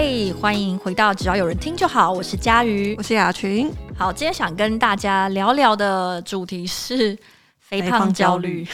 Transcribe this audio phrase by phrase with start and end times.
[0.00, 3.68] 嘿，欢迎回到只要有人听就好，我是佳瑜，我是雅群。
[3.96, 7.18] 好，今天想跟大家聊聊的主题是
[7.58, 8.64] 肥胖焦虑。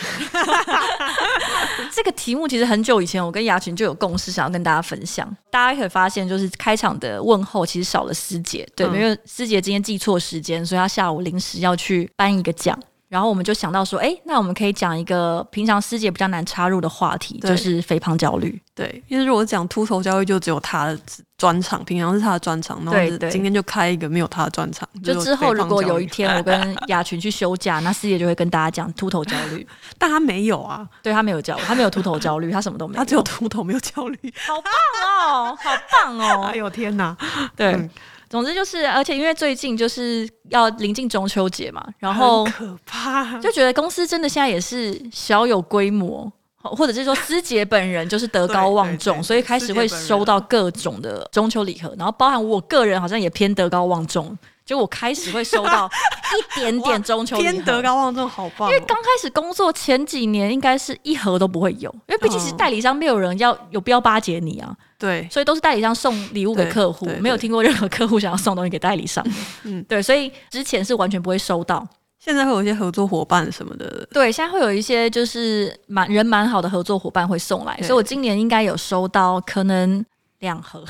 [1.91, 5.27] 这个题目其实很久以前我跟雅群就有共识，想要跟大家分享。
[5.51, 12.79] 大家可以发现，就是开场的问候其实少了师姐，对，嗯、因为师姐今天记错时间，所以她下午临时要去颁一个奖。
[13.15, 18.61] 然后我们就想到说，哎，那我们可以讲一个平常师姐比较难插入的话题，就是肥胖焦虑。
[18.75, 20.99] 对，因为如果讲秃头焦虑，就只有他的
[21.39, 22.85] 专场，平常是他的专场。
[22.85, 24.89] 然后今天就开一个没有他的专场。
[25.05, 29.65] 就之后如果有一天我跟雅群去休假， 那师姐就会跟大家讲秃头焦虑。
[29.97, 34.19] 但他没有啊，对他没有焦虑，他没有秃头焦虑，他什么都没有，他只有秃头没有焦虑。
[34.45, 35.71] 好棒哦，好
[36.03, 36.47] 棒哦！
[36.51, 37.17] 哎呦天哪，
[37.55, 37.75] 对。
[37.75, 37.89] 嗯
[38.29, 54.37] 总之就是，而且因为最近就是要临近中秋节嘛，然后可怕，就觉得公司真的现在也是小有规模，或者是说师姐本人就是德高望重，所以开始会收到各种的中秋礼盒，然后包含我个人好像也偏德高望重。
[54.65, 55.89] 就我开始会收到
[56.57, 58.73] 一点点中秋礼盒，天德高望重，好棒、哦！
[58.73, 64.75] 因为刚开始工作前几年，应该是一盒都不会有，因为毕竟是代理商，没有人要有必要巴结你啊。
[64.99, 69.23] 对，所以都是代理商送礼物给客户，没有听过任何客户想要送东西给代理商。
[69.65, 71.87] 嗯，对，所以之前是完全不会收到。
[72.19, 80.03] 现在会有一些合作伙伴什么的，对，现在会有一些就是蛮人蛮好的合作伙伴会送来，所以我今年应该有收到可能
[80.39, 80.83] 两盒。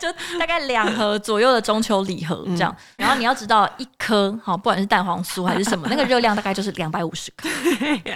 [0.00, 7.48] 就大概两盒左右的中秋礼盒这样，嗯、然后你要知道一颗哈，不管是蛋黄酥还是什么，那个热量大概就是两百五十卡。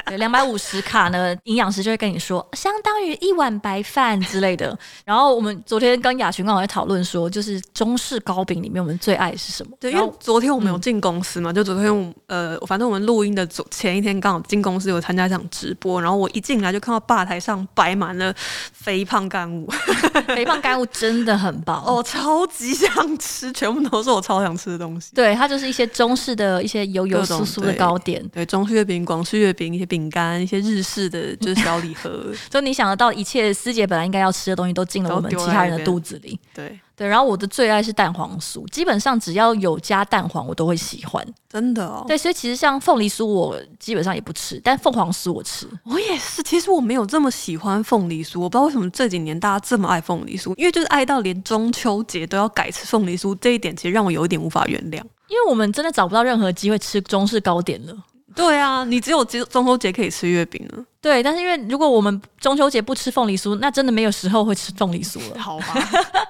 [0.06, 4.76] 对，两百五十卡呢，营养师就会跟你说，相当于一碗白饭之类的。
[5.04, 9.76] 然后我们昨天跟雅群刚好在讨论说，就是中式糕饼里面我们最爱是什么？
[9.78, 18.34] 对，因为昨天我们有进公司嘛，嗯、就昨天呃，反正我们录音的昨前一天刚好进公司有参加一场直播，然后我一进来就看到吧台上摆满了
[18.72, 19.68] 肥胖干物，
[20.28, 21.73] 肥胖干物真的很棒。
[21.84, 25.10] 哦，超级想吃，全部都是我超想吃的东西。
[25.14, 36.38] 对，它就是一些中式的一些油油酥酥的糕点，对，对，中式月饼、广式月饼、一些饼干、一些日式的 就是小礼盒， 就你想得到一切师姐本来应该要吃的东西，都进了我们其他人的肚子里。
[36.54, 36.78] 对。
[36.96, 41.26] 对，然后我的最爱是蛋黄酥，基本上只要有加蛋黄，我都会喜欢。
[41.48, 42.04] 真的哦。
[42.06, 45.68] 对，所以其实像凤梨酥，我基本上也不吃，但凤凰酥我吃。
[45.84, 55.02] 我也是，其实我没有这么喜欢凤梨酥，我不知道为什么这几年大家这么爱凤梨酥，因为就是爱到连中秋节都要改吃凤梨酥，这一点其实让我有一点无法原谅。
[55.26, 57.96] 因为我们真的找不到任何机会吃中式糕点了。
[58.36, 60.84] 对啊，你只有中秋节可以吃月饼了。
[61.00, 65.38] 对，但是因为如果我们中秋节不吃凤梨酥，那真的没有时候会吃凤梨酥了。
[65.40, 65.74] 好吧。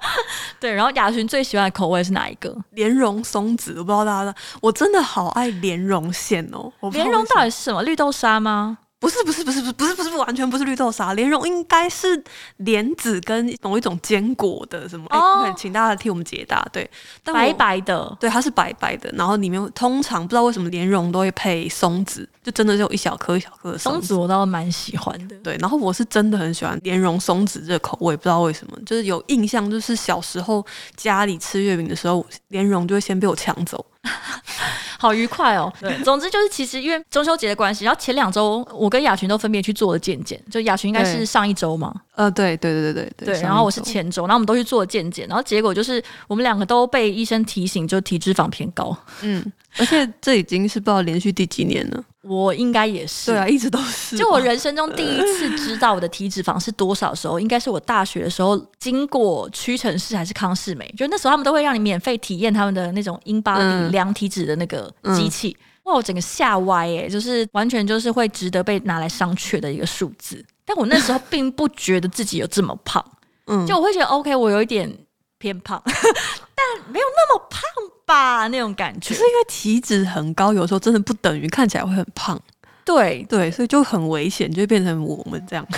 [0.59, 2.55] 对，然后雅群最喜欢的口味是哪一个？
[2.71, 6.71] 莲蓉松子，我不知道大家，我真的好爱莲蓉馅哦。
[6.91, 7.83] 莲蓉到底是什么？
[7.83, 8.77] 绿豆沙吗？
[9.05, 12.23] 不是不是不是不是不是不是不完全不是绿豆沙，莲蓉应该是
[12.57, 15.05] 莲子跟某一种坚果的什么？
[15.09, 16.67] 哎、哦欸，请大家替我们解答。
[16.73, 16.89] 对，
[17.23, 25.35] 白白的，对，它是白白的，然后里面通常不知道为什么莲蓉都会配松子，就真的是有一小颗一小颗的松子，松子我倒蛮喜欢的。
[25.43, 30.65] 对，然后我是真的很喜欢莲蓉松子这个口味，不知道为什么，就是有印象，就是小时候
[30.95, 33.85] 家里吃月饼的时候，莲蓉就会先被我抢走。
[34.99, 35.71] 好愉快哦！
[35.79, 49.43] 对，总之就是其实因为中秋节的关系，然后前两周我跟雅群都分别去做了健检，就雅群应该是上一周嘛，呃，对对对对对对，然后我是前周，然后我们都去做了健检，然后结果就是我们两个都被医生提醒，就体脂肪偏高，嗯，
[49.77, 52.03] 而且这已经是不知道连续第几年了。
[52.21, 54.17] 我应该也是，对啊，一直都是。
[54.17, 65.55] 就我人生中第一次知道我的体脂肪是多少的时候，应该是我大学的时候经过屈臣氏还是康士美，就那时候他们都会让你免费体验他们的那种 InBody 量体脂的那个机器。
[65.59, 70.45] 嗯、哇，我整个吓歪哎，就是完全就是会值得被拿来商榷的一个数字。
[70.65, 73.03] 但我那时候并不觉得自己有这么胖，
[73.47, 74.91] 嗯，就我会觉得 OK，我有一点
[75.39, 77.61] 偏胖， 但没有那么胖。
[78.07, 82.39] 吧，那种感觉，是因为体脂很高，有时候真的不等于看起来会很胖。
[82.85, 85.67] 对对，所以就很危险，就会变成我们这样，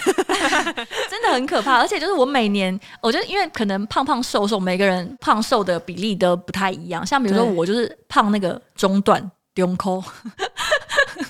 [1.09, 1.77] 真的很可怕。
[1.77, 7.05] 而且就是我每年，我觉得因为可能胖胖瘦瘦，每个人胖瘦的比例都不太一样。
[7.07, 9.31] 像比如说我就是胖那个中段，
[9.61, 10.03] 中扣。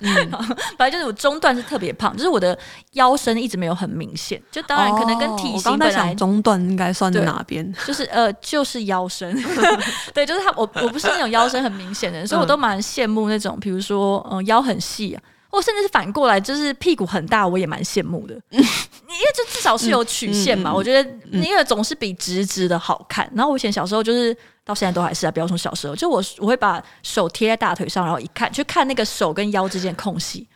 [0.01, 0.31] 嗯，
[0.77, 2.57] 反正就是我中段是特别胖，就是我的
[2.91, 4.41] 腰身一直没有很明显。
[4.51, 7.73] 就当然可能跟体型本来中段应该算哪边？
[7.85, 9.35] 就是呃，就是腰身。
[10.13, 15.21] 对，就是他，我我不是那种腰身很明显的人，所以我都蛮羡慕那种，比如说嗯、呃，腰很细啊。
[15.49, 18.35] 或甚至是反过来，就是屁股很大，我也蛮羡慕的。
[18.51, 23.29] 因为这至少是有曲线嘛，我觉得因为总是比直直的好看。
[23.35, 30.47] 然后我以前小时候就是到现在都还是啊，不要说小时候，就我我会把手贴在大腿上，然后一看，去看那个手跟腰之间的空隙，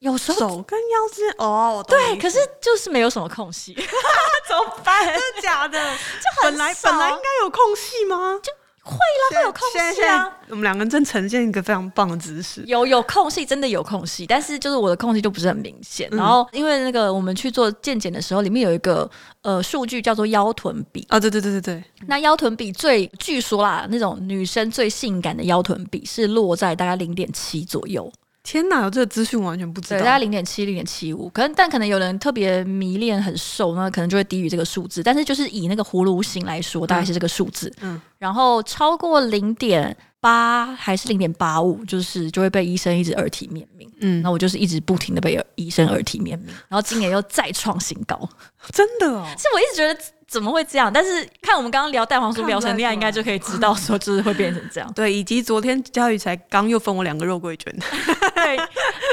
[0.00, 3.72] 有时候手跟腰之间哦，对，可是就是没有什么空隙，
[4.48, 5.06] 怎么办？
[5.06, 5.78] 真的假的？
[5.96, 8.38] 就本来本来应该有空隙吗？
[8.42, 8.52] 就。
[8.84, 9.60] 会啦，会有空
[9.94, 10.28] 隙啊！
[10.48, 12.64] 我们两个人正呈现一个非常棒的姿势。
[12.66, 16.08] 有有空隙，真的有空隙，但是就是我的空隙就不是很明显。
[16.10, 19.08] 嗯、然后因为那个我们去做健检的时候，里面有一个
[19.42, 21.84] 呃数据叫做腰臀比啊，对对对对对。
[22.06, 28.12] 那腰臀比最据说啦，那种女生最性感的腰臀比是落在大概零点七左右。
[28.42, 29.98] 天哪，有这个资讯完全不知道。
[29.98, 35.02] 对，大概零点七、零点七五，可能但可能有人特别迷恋很瘦，那可能就会低于这个数字。
[35.02, 37.72] 但是就是以那个葫芦形来说，大概是这个数字。
[37.80, 43.88] 嗯，然后超过零点八还是零点八五，就是就会被医生一直耳提面命。
[44.00, 48.28] 嗯，那我就是一直不停的被医生耳提面命，然后今年又再创新高，
[48.72, 49.24] 真的哦。
[49.38, 50.00] 是我一直觉得。
[50.32, 50.90] 怎么会这样？
[50.90, 54.90] 但是看我们刚刚聊蛋黄酥聊成那样，应该就可以知道说就是会变成这样。
[54.94, 57.70] 对，以及昨天佳宇才刚又分我两个肉桂卷。
[58.34, 58.56] 对，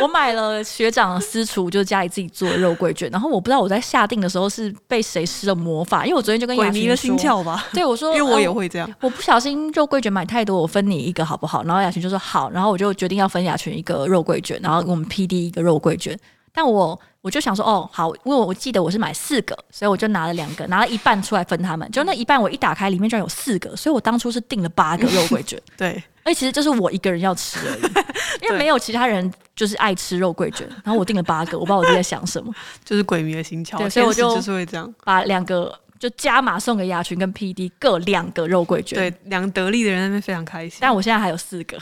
[0.01, 3.09] 我买了学长私厨，就是家里自己做的肉桂卷。
[3.11, 7.67] 然后我不知道我在下定的时候是被谁施了魔法，因为我昨天就跟雅群说，鬼迷了心窍吧。
[7.73, 8.95] 对，我说，因为我也会这样、嗯。
[9.01, 11.65] 我不小心肉桂卷买太多，我分你一个好不好？
[11.65, 16.17] 然后雅群就说好，然后我就决定要分雅群一个肉桂卷，然后我们 PD 一个肉桂卷。
[16.53, 21.89] 但我我就想说，哦，好，因为我记得我是买四个，所以我就拿了两个，拿了一半出来分他们。
[21.91, 25.61] 就那一半，我一打开，里面居然有四个，所以我当初是订了八个肉桂卷。
[25.77, 27.81] 对，而且其实就是我一个人要吃而已，
[28.45, 30.67] 因为没有其他人就是爱吃肉桂卷。
[30.83, 32.53] 然后我订了八个，我不知道我自己在想什么，
[32.83, 33.77] 就是鬼迷的心窍。
[33.77, 38.97] 对，所以我就就是会这样，把两个就加码送给雅群跟 PD 各两个肉桂卷。
[38.97, 40.79] 对，两个得利的人那边非常开心。
[40.81, 41.77] 但我现在还有四个，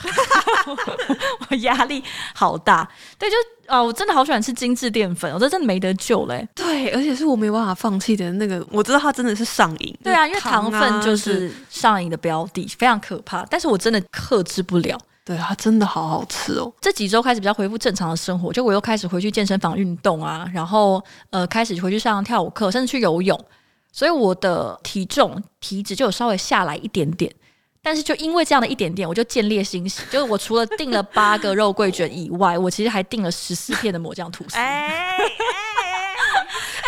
[1.50, 2.04] 我压力
[2.34, 2.90] 好大。
[3.18, 3.36] 对，就。
[3.68, 6.50] 哦，我真的好喜欢吃精致淀粉，我这真的没得救嘞、欸。
[6.56, 9.94] 对，而且是我没办法放弃的那个，我知道它真的是上瘾。
[10.02, 13.46] 对啊，因为糖分就是上瘾的标的，非常可怕。
[13.50, 14.98] 但是我真的克制不了。
[15.26, 16.72] 对，它真的好好吃哦。
[16.80, 23.38] 这几周开始比较恢复正常的生活，就我又开始回去健身房运动啊，然后呃开始回去上跳舞课，甚至去游泳，
[23.98, 27.34] 所以我的体重体脂就有稍微下来一点点。
[27.82, 30.04] 但是就因为这样的一点点，我就见猎心喜。
[30.12, 34.56] 就是我除了订了八个肉桂卷以外，我其实还订了十四片的抹酱吐司。
[34.56, 35.18] 哎！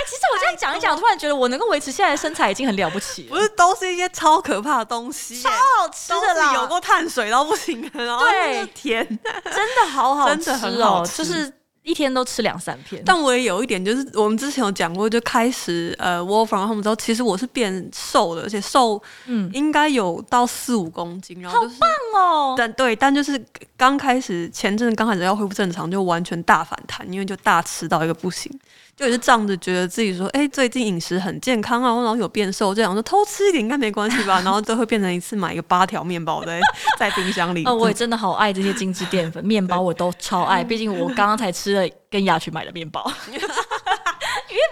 [0.07, 3.29] 其实我这样讲一讲，突然觉得我能够维持现在的身材已经很了不起了。
[3.29, 9.03] 不是，都是一些超可怕的东西，超好吃的啦，有过碳水到不行，然后对甜，
[9.45, 11.51] 真的好好吃哦， 真的很好吃，就是。
[11.89, 22.55] 一天都吃两三片，但我也有一点，就是我们之前有讲过，就开始呃，work from home 之后，其实我是变瘦的，而且瘦，嗯，应该有到四五公斤，然后就是，好棒哦！
[22.55, 23.43] 但对，但就是
[23.75, 28.51] 刚开始前阵子刚开始要恢复正常，就完全大反弹，因为就大吃到一个不行。
[28.99, 36.59] 就也是仗着觉得自己说，哎、欸，最近饮食很健康啊，然后有变瘦，这样说偷吃一点应该没关系吧，然后就会变成一次买一个八条面包在
[36.97, 37.63] 在冰箱里。
[37.63, 40.61] 哦，我也真的好爱这些精致淀粉面包，我都超爱。
[40.61, 43.41] 毕竟我刚刚才吃了跟雅群买的面包， 因为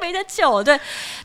[0.01, 0.61] 没得救。
[0.61, 0.77] 对，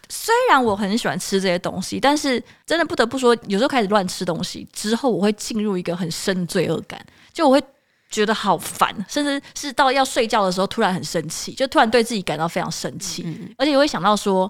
[0.08, 7.64] 虽然我很喜欢吃这些东西，但是真的不得不说，有时候开始乱吃东西之后，我会进入一个很深的罪恶感，就我会。
[8.12, 13.26] 觉得好烦，甚至是到要睡觉的时候，突然很生气，就突然对自己感到非常生气，
[13.56, 14.48] 而且也会想到说，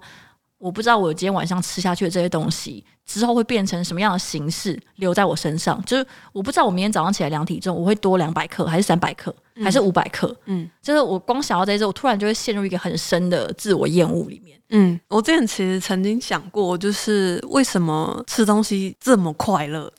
[0.58, 10.34] 我不知道我今天晚上吃下去的这些东西之后会变成什么样的形式留在我身上，就是我不知道我明天早上起来量体重，我会多两百克，还是三百克，还是五百克？
[10.46, 14.58] 嗯，就是我光想到这些，我突然就会陷入一个很深的自我厌恶里面。
[14.74, 19.92] 嗯，我之前其实曾经想过，就是为什么吃东西这么快乐？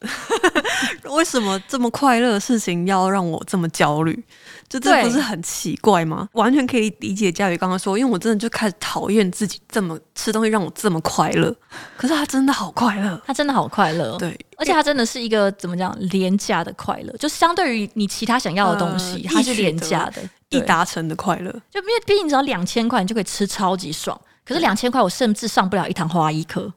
[1.11, 4.23] 为什么这么快乐的事情要让我这么焦虑？
[4.69, 6.27] 就这不是很奇怪吗？
[6.33, 11.55] 完全可以理解佳宇刚刚说，因为我真的就开始讨厌自己这么吃东西让我这么快乐。
[11.95, 14.17] 可是他真的好快乐，他真的好快乐。
[14.17, 21.51] 对，而且他真的是一个怎么讲廉价的快乐，就相对于你其他想要的东西，它、呃、是廉价的、易达成的快乐。
[21.69, 24.19] 就因为毕竟只要两千块，你就可以吃超级爽。
[24.45, 26.73] 可是两千块，我甚至上不了一堂花艺课。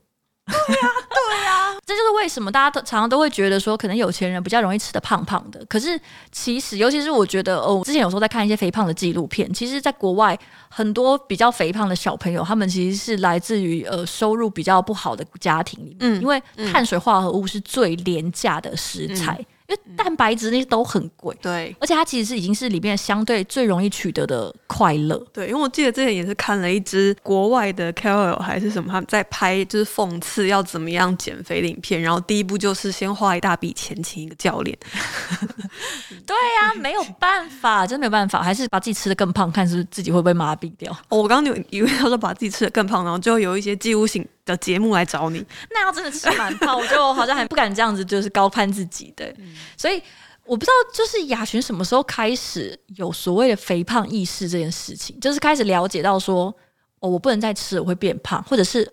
[0.46, 5.64] 对呀，对呀，这就是为什么大家都常常都会觉得说，可能有钱人比较容易吃的胖胖的。
[5.66, 5.98] 可是
[6.32, 10.36] 其实，尤其是我觉得，哦，之前有时候在看一些肥胖的纪录片，其实，在国外
[10.68, 19.36] 很多比较肥胖的小朋友，他们其实是来自于呃收入比较不好的家庭里面，嗯，因为碳水化合物是最廉价的食材。
[19.38, 25.48] 嗯因为蛋白质那些都很贵，对，而且它其实是已经是里面相对最容易取得的快乐，对。
[25.48, 34.78] 因为我记得之前也是看了一支国外的 KOL 还是什么，他们在拍就是讽刺要怎么样减肥的影片，然后第一步就是先花一大笔钱请一个教练。
[36.24, 40.92] 对呀、啊，没有办法，真没有办法，还是把自己吃的更胖，看是不是自己会不会麻痹掉。
[41.08, 49.26] 哦、我刚刚以为他说把自己吃的更胖，然后就有一些记录性的节目来找你，那要真的吃满胖，我就好像还不敢这样子，就是高攀自己的。
[49.38, 50.02] 嗯、所以
[50.44, 56.44] 我不知道，就是雅群什么时候开始有所谓的肥胖意识这件事情，就是开始了解到说，
[57.00, 58.90] 哦，我不能再吃，我会变胖，或者是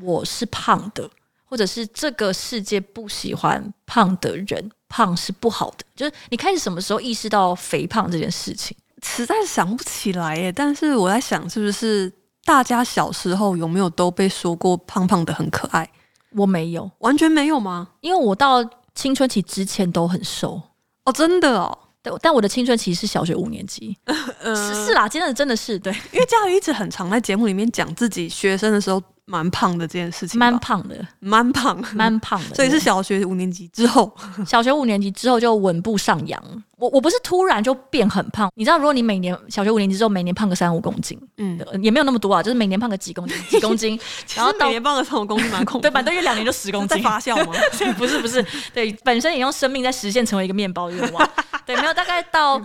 [0.00, 1.10] 我是胖的，
[1.44, 5.84] 或者是这个世界不喜欢胖的人，胖是不好的。
[5.96, 8.76] 就是你开始什么时候意识到肥胖这件事情？
[9.02, 10.50] 实在想不起来耶。
[10.50, 12.10] 但是我在想，是不是
[12.44, 15.88] 大家小时候有没有都被说过胖胖的很可爱？
[16.36, 17.88] 我没有，完全没有吗？
[18.00, 18.62] 因为我到
[18.94, 20.60] 青春期之前都很瘦。
[21.04, 23.96] 哦，真的哦，对，但我的青春期是小学五年级，
[24.40, 34.14] 呃、是是啦，真的真的是对，因为佳瑜一直很常在节目里面讲自己学生的时候蛮胖的这件事情，蛮胖的，蛮胖，蛮胖的， 所以是小学五年级之后，
[34.46, 36.42] 小学五年级之后就稳步上扬。
[36.76, 43.98] 我我不是突然就变很胖，你知道，如果你每年小学五年级之后每年胖个三五公斤，嗯，也没有那么多啊，就是每年胖个几公斤 几公斤，
[44.36, 47.54] 然后每年胖个三五公斤蛮恐怖，对，反正一两年就十公斤，发酵吗？
[47.96, 51.30] 不是不是，对，本身也用生命在实现成为一个面包愿望，
[51.64, 52.58] 对，没有，大概到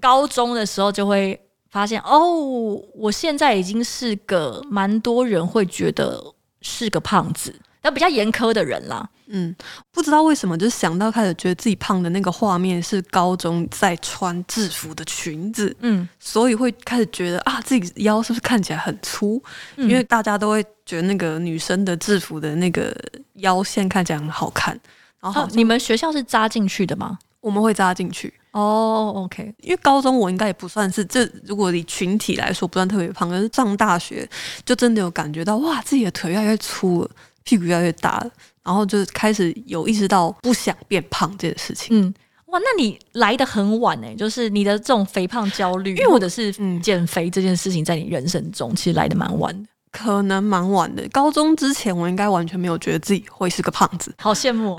[0.00, 1.40] 高中的时候就会
[1.72, 6.22] 发现，哦，我现在已经是个蛮多人会觉得
[6.60, 7.52] 是个胖子。
[7.80, 9.52] 要比较严苛的人啦，嗯，
[9.90, 19.42] 不知道为什么，就是想到开始觉得自己胖的那个画面是高中在穿制服的裙子，嗯，所以会开始觉得啊，自己腰是不是看起来很粗？
[19.74, 22.94] 嗯，因为大家都会觉得那个女生的制服的那个
[23.38, 24.78] 腰线看起来很好看。
[25.20, 27.18] 然后，啊，你们学校是扎进去的吗？
[27.40, 28.32] 我们会扎进去。
[28.52, 34.28] 哦，OK，因为高中我应该也不算是这，如果以群体来说不算特别胖，可是上大学
[34.64, 37.10] 就真的有感觉到哇，自己的腿越来越粗了。
[37.44, 38.30] 屁股越来越大了，
[38.62, 41.88] 然后就开始有意识到不想变胖这件事情。
[42.00, 42.14] 嗯，
[42.46, 51.02] 哇，那你来的很晚哎，就是你的这种肥胖焦虑，因为或者是减肥这件事情，在你人生中其实来的蛮晚的，可能蛮晚的。
[51.08, 54.76] 高中之前，我应该完全没有觉得自己会是个胖子，好羡慕。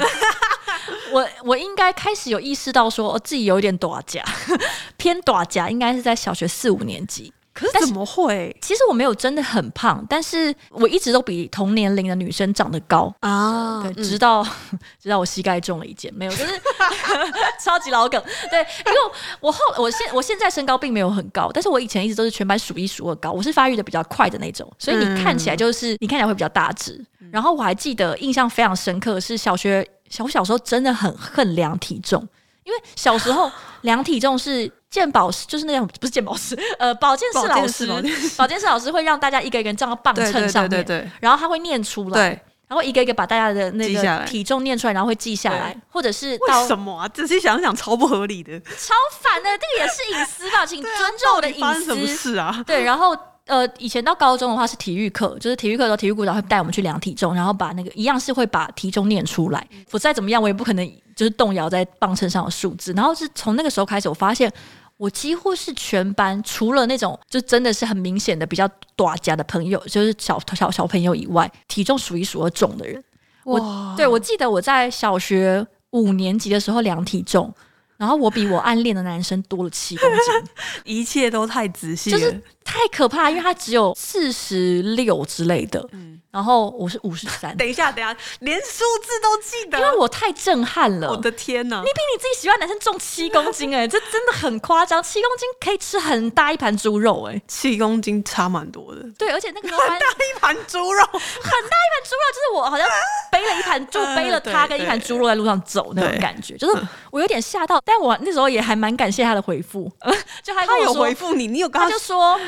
[1.12, 4.22] 我我应该开始有意识到说，我自己有一点大只，
[4.98, 7.34] 偏大只，应该是在小学四五年级。
[7.54, 8.56] 可是怎么会？
[8.64, 13.84] 其实我没有真的很胖，但是我一直都比同年龄的女生长得高啊。
[13.84, 16.60] 对，直到、嗯、直到我膝盖中了一箭，没有，就是
[17.64, 18.20] 超级老梗。
[18.50, 18.98] 对，因为
[19.40, 27.00] 我后我现我现在身高并没有很高，但是我以前一直都是全班数一数二高，我是发育的比较快的那种，所以你看起来就是、嗯、你看起来会比较大只。
[27.32, 32.22] 然后我还记得印象非常深刻是小学小小时候真的很恨量体重，
[32.64, 33.52] 因为小时候
[33.82, 34.72] 量体重是。
[34.94, 37.88] 健保师就是那样，不是健保师，呃，保健室老师，
[38.38, 42.30] 保健室老师会让大家一个一个站到磅秤上面，然后他会念出来，
[42.68, 47.08] 然后一个一个把大家的那个体重念出来，然后会记下来，或者是到为什么啊？
[47.08, 50.64] 仔细想想，超不合理的，超烦的，这个也是隐私吧？
[50.64, 51.86] 请尊重我的隐私。
[51.86, 52.64] 什么事啊？
[52.68, 53.18] 对，然后。
[53.46, 59.68] 呃，以前到高中的话是体育课，就是体育课的时候，体育股长会带我们去量体重，然后把那个一样是会把体重念出来。
[59.92, 62.94] 我再怎么样，我也不可能就是动摇在磅秤上的数字。
[62.94, 64.50] 然后是从那个时候开始，我发现
[64.96, 73.04] 我几乎是全班除了那种就真的是很明显的比较大家的朋友，就是小小小朋友以外，体重数一数二重的人。
[73.44, 73.60] 我
[73.98, 77.54] 对我记得我在小学五年级的时候量体重。
[78.04, 80.52] 然后我比我暗恋的男生多了七公斤，
[80.84, 82.32] 一切都太仔细，就是
[82.66, 85.88] 太可怕，因为他只有四十六之类的。
[85.94, 87.56] 嗯然后我是五十三。
[87.56, 88.66] 等一下，等一下，连数
[89.04, 91.12] 字都记得，因为我太震撼了。
[91.12, 91.78] 我的天哪！
[91.78, 95.02] 你比你自己喜欢男生重七公斤哎、欸，这真的很夸张。
[95.04, 99.04] 七公斤可以吃很大一盘猪肉哎、欸，七公斤差蛮多的。
[99.16, 102.88] 对，而且那个很大一盘猪肉，很大一盘猪肉，就是我好像
[103.32, 107.80] 背了一盘，就 背了他跟一盘猪肉在路上走那种感觉，就是我有点吓到。
[107.86, 109.92] 但我那时候也还蛮感谢他的回复，
[110.44, 112.40] 就他他有回复你，你有跟他，他就说。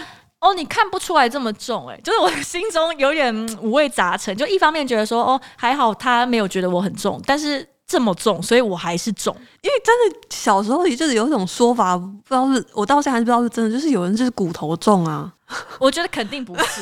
[0.42, 3.34] 哦，你看不出来这么重哎、欸， 就是我心中有点
[3.64, 15.34] 五味杂陈，就一方面觉得说哦还好他没有觉得我很重，但是这么重，所以我还是重，因为真的小时候也就是有一种说法，不知道是我到现在还是不知道是真的，就是有人就是骨头重啊，
[15.80, 16.82] 我觉得肯定不是。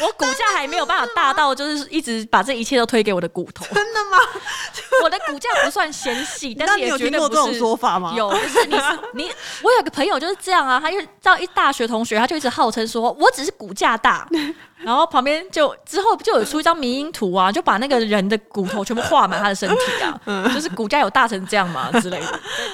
[0.00, 3.64] 我骨架还没有办法大到，就是一直把这一切都推给我的骨头。
[3.74, 4.18] 真的吗？
[5.02, 7.04] 我的骨架不算纤细，但是也绝对不是。
[7.04, 8.14] 有听过这种说法吗？
[8.16, 8.76] 有，就是你
[9.14, 9.30] 你，
[9.62, 14.26] 我有个朋友就是这样啊，他就到一大学同学，他就一直号称说，我只是骨架大。
[14.78, 20.20] 然后旁边就之后就有出一张迷因图啊，就把那个人的骨头全部画满他的身体啊，
[20.54, 22.26] 就是骨架有大成这样嘛之类的。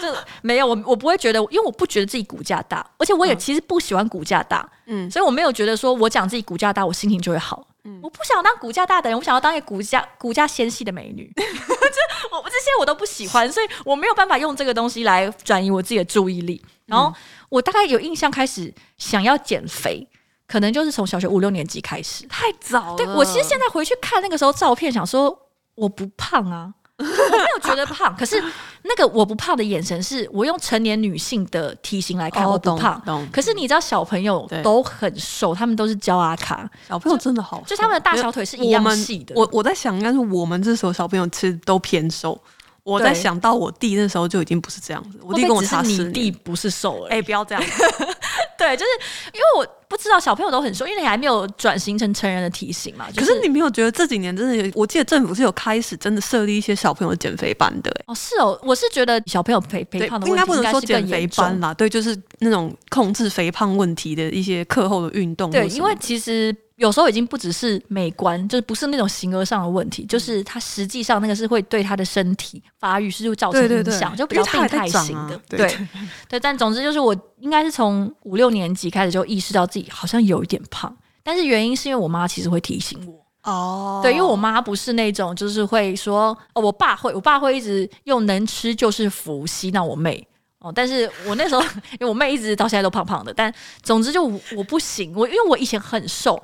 [0.02, 0.12] 就
[0.42, 7.66] 没有我，我不会觉得，因为我不觉得自己骨架大，而且我也其实不喜欢骨架大，嗯，所以我没有觉得说我讲自己骨架大，我心情就会好。
[7.84, 11.32] 嗯，我不想当骨架大的人，我想要当一个骨架骨架纤细的美女。
[11.36, 16.64] 这我这些我都不喜欢，所以我没有办法用这个东西来转移我自己的注意力。
[16.86, 17.12] 然后
[17.48, 20.08] 我大概有印象开始想要减肥。
[20.44, 22.96] 可能就是从小学五六年级开始，太早了。
[22.96, 26.74] 对，我其实现在回去看那个时候照片，想说我不胖啊，
[27.04, 28.42] 我没有觉得胖， 可是
[28.82, 33.00] 那个我不胖的眼神是我用成年女性的体型来看，我不胖。
[33.32, 39.34] 可是你知道小朋友都很瘦，他们都是娇阿卡，小朋友真的好，就他们的大小腿是一样细的。
[39.36, 42.40] 我我在想，应该是我们这时候小朋友其实都偏瘦。
[42.84, 46.08] 我在想到我弟那时候就已经不是这样子，我弟跟我差十年。
[46.08, 47.62] 你弟不是瘦了哎，不要这样。
[48.58, 48.90] 对，就是
[49.32, 53.06] 因为我不知道小朋友都很瘦，因为你还没有转型成成人的体型嘛。
[53.16, 54.70] 可是你没有觉得这几年真的有？
[54.74, 57.92] 我记得政府是有开始真的设立一些小朋友减肥班的。
[58.06, 65.50] 哦，是哦，我是觉得小朋友肥肥胖的应该不能说减肥班啦，对，就是那种控制肥胖问题的一些课后的运动。
[65.50, 66.54] 对，因为其实。
[66.82, 75.40] 有时候已经不只是美观，就是不是那种形而上的问题，就是它实际上那个是会对他的身体发育是就造成影响，就比较病态型的。
[75.48, 75.88] 对对，对，
[76.30, 83.24] 对，但总之就是我应该是从五六年级开始就意识到自己好像有一点胖，但是原因是因为我妈其实会提醒我。
[83.44, 90.26] 哦，对，因为我妈不是那种就是会说哦，我爸会，我爸会一直用能吃就是福吸纳我妹。
[90.58, 91.62] 哦，但是我那时候
[91.94, 96.42] 因为我妹一直到现在都胖胖的，但总之就我不行，我因为我以前很瘦。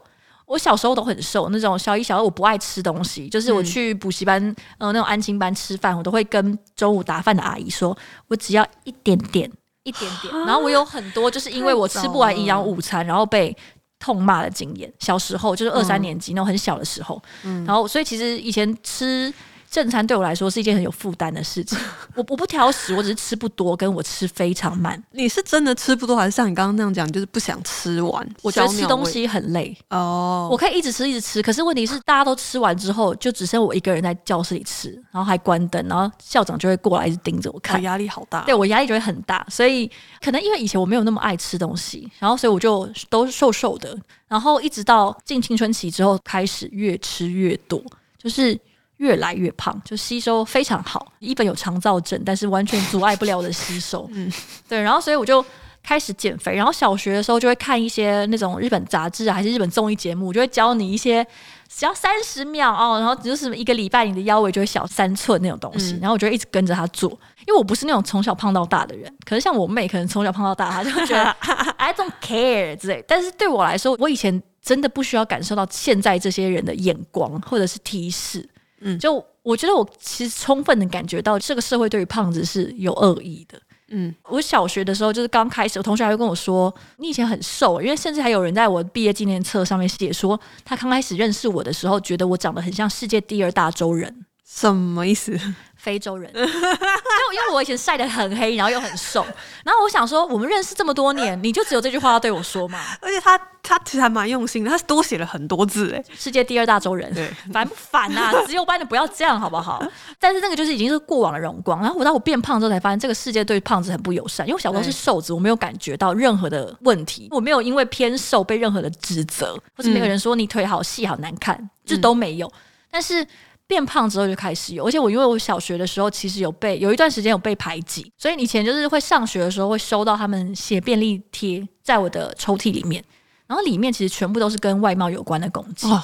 [0.49, 7.97] 我小时候都很瘦，那种小一、小二我不爱吃东西，就是我去补习班，嗯、呃，那种安亲班吃饭，我都会跟中午打饭的阿姨说，
[8.29, 9.51] 我只要一点点，
[9.85, 10.35] 一点点。
[10.47, 13.55] 然后我有很多就是因为我吃不完营养午餐，然后被
[13.99, 14.93] 痛骂的经验。
[14.99, 19.33] 小时候就是二三年级、嗯、那种很小的时候，嗯、然后所以其实以前吃。
[19.71, 21.79] 正餐对我来说是一件很有负担的事情。
[22.17, 25.03] 我我不挑食，我只是吃不多，跟我吃非常慢。
[25.13, 28.27] 你是真的吃不多，还是像你刚刚那样讲，就是不想吃完？
[28.43, 30.49] 我觉得吃东西很累哦。
[30.51, 38.43] 我可以一直吃一直吃，可是问题是大家都吃完之后，就只剩我一个人在教室里吃，然后还关灯，然后校长就会过来一直盯着我看，压力好大。
[38.45, 39.91] 对，我压力就会很大，所以
[40.23, 43.97] 可能因为以前我没有那么爱吃东西，然后所以我就都瘦瘦的，
[44.27, 47.83] 然后一直到进青春期之后，开始越吃越多，
[48.17, 48.59] 就是。
[48.99, 51.13] 越来越胖，就吸收非常好。
[51.19, 54.09] 一本有肠造症，但是完全阻碍不了我的吸收。
[54.15, 54.31] 嗯，
[54.69, 54.81] 对。
[54.81, 55.45] 然后，所以我就
[55.83, 56.55] 开始减肥。
[56.55, 61.27] 然后小学的时候就会看一些那种日本杂志啊，还是日本综艺节目，就会教你一些
[61.69, 65.93] 只要三十秒哦，然后就是一个礼拜你的腰围就会小三寸那种东西。
[65.93, 67.11] 嗯、然后我就一直跟着他做，
[67.47, 69.13] 因为我不是那种从小胖到大的人。
[69.25, 71.25] 可是像我妹，可能从小胖到大，她就会觉得
[71.79, 73.05] I don't care 之类。
[73.07, 78.47] 但是对我来说，我以前真的不需要感受到现在这些人的眼光或者是提示。
[78.81, 83.61] 嗯，就我觉得我其实充分的感觉到这个社会对于胖子是有恶意的。
[83.91, 94.27] 嗯，我小学的时候就是刚开始，我同学还会跟我说：“你以前很瘦。”因为甚至还有人在我毕业纪念册上面写说，他刚开始认识我的时候，觉得我长得很像世界第二大洲人。
[94.49, 95.39] 什么意思？
[95.77, 99.25] 非洲人，因为因为我以前晒得很黑，然后又很瘦，
[99.65, 102.81] 然后我想说，我们认识这么多年，你就只有这句话要对我说嘛？
[103.01, 108.35] 而且他他其实还蛮用心的，他多写了很多字哎，世界第二大洲人，对，烦不烦啊？
[108.45, 109.81] 只有班的不要这样好不好？
[110.19, 111.81] 但是那个就是已经是过往的荣光。
[111.81, 114.47] 然后我当我变胖之后，才发现这个世界对胖子很不友善。
[114.47, 122.53] 因为我小时候是瘦子，我没有感觉到任何的问题，我没有因为偏瘦被任何的指责，或者没有人说你腿好细好难看，这都没有。
[122.91, 123.25] 但是。
[123.69, 133.05] 变胖之后就开始有，而且我因为我小学的时候其实有被有一段时间有被排挤，所以以前就是会上学的时候会收到他们写便利贴在我的抽屉里面，
[133.47, 135.87] 然后里面其实全部都是跟外貌有关的攻击。
[135.87, 136.03] 哦，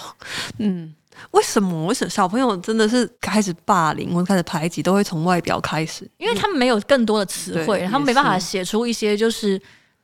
[0.59, 0.95] 嗯，
[1.31, 1.87] 为什么？
[1.87, 6.07] 为什么小朋友真的是开始霸凌或者开始排挤都会从外表开始？
[6.19, 9.59] 因为他们没有更多的词汇，他们没办法写出一些就是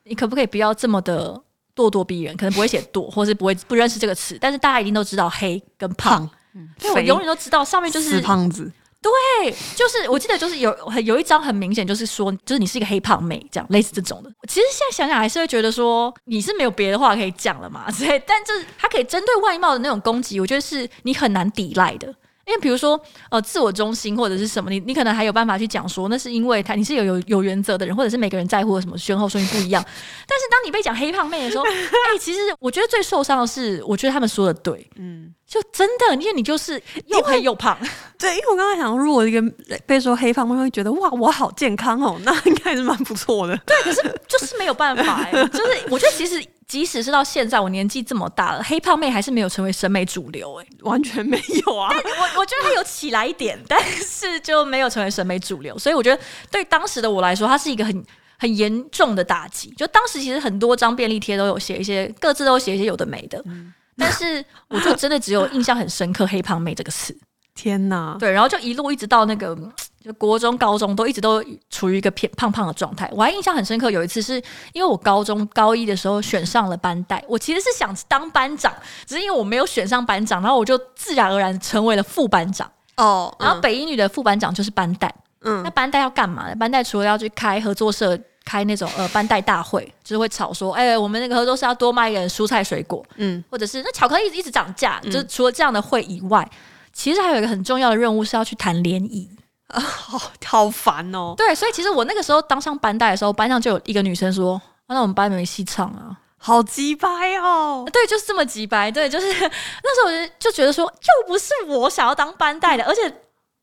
[0.05, 1.39] 你可不可以不要这么的
[1.77, 2.35] 咄咄逼人？
[2.39, 6.27] 可能不会写 咄，或是不会不认识这个词，但是大家一定都知道黑跟胖。
[6.27, 14.31] 胖嗯，因为我永远都知道上面就是死胖子，对，就是我记得就是有很有一张很明显就是说，就是你是一个黑胖妹这样，类似这种的。
[14.49, 22.15] 其实现在想想还是会觉得说你是没有别的话可以讲了嘛，所以但就是他可以针对外貌的那种攻击，我觉得是你很难抵赖的。
[22.47, 29.81] 因为比如说，呃，自我中心或者是什么，你你可能还有办法去讲说，那是因为他你是有有有原则的人，或者是每个人在乎的什么先后顺序不一样。
[30.27, 37.77] 但是当你被讲黑胖妹的时候， 哎、欸，其实我觉得最受伤的是，我觉得他们说的对，嗯，就真的，因为你就是又黑又胖。
[38.17, 39.43] 对，因为我刚才想，如果一个
[39.85, 43.57] 被说黑胖妹，会觉得哇，我好健康哦， 那应该是蛮不错的。
[43.67, 46.43] 对，可是 就是没有办法哎、欸，就是我觉得其实。
[46.71, 51.37] 即使是到现在，我年纪这么大了，黑胖妹还是没有成为审美主流，欸，哎，完全没
[51.67, 51.93] 有啊！
[51.93, 58.05] 我我觉得她有起来一点，但是就没有成为审美主流，所以我觉得对当时的我来说，它是一个很
[58.39, 59.75] 很严重的打击。
[59.77, 67.17] 就当时其实很多张便利贴都有写一些，各自都写一些有的没的，嗯，但是我就真的只有印象很深刻“黑胖妹”这个词。
[67.55, 68.17] 天哪！
[68.19, 69.57] 对，然后就一路一直到那个。
[70.03, 73.07] 就国中、高中都一直都处于一个偏胖胖的状态。
[73.13, 74.37] 我还印象很深刻，有一次是
[74.73, 78.73] 因为我高中高一的时候选上了班带，我其实是想当班长，
[79.05, 82.67] 只是因为我没有选上班长，然后我就自然而然成为了副班长。
[82.97, 85.15] 哦，然后北一女的副班长就是班带。
[85.43, 86.57] 嗯，那班带要干嘛呢？
[86.57, 88.19] 班带除了要去开合作社，
[88.51, 96.51] 开那种呃班代大会，就是会吵说，哎、欸，我们那个合作社要多卖一点蔬菜水果，嗯，或者是那巧克力一直涨价，嗯、就是除了这样的会以外，
[96.93, 99.31] 其实还有一个很重要的任务是要去谈联谊
[99.69, 101.35] 啊，好好烦哦。
[101.37, 107.89] 对，所以其实我那个时候当上班代的时候，班上就有一个女生说，啊、那我们班没戏唱啊，好鸡掰哦。
[107.93, 108.91] 对，就是这么鸡掰。
[108.91, 113.15] 对，就是那时候我就就觉得说，又不是我想要当班代的， 而且。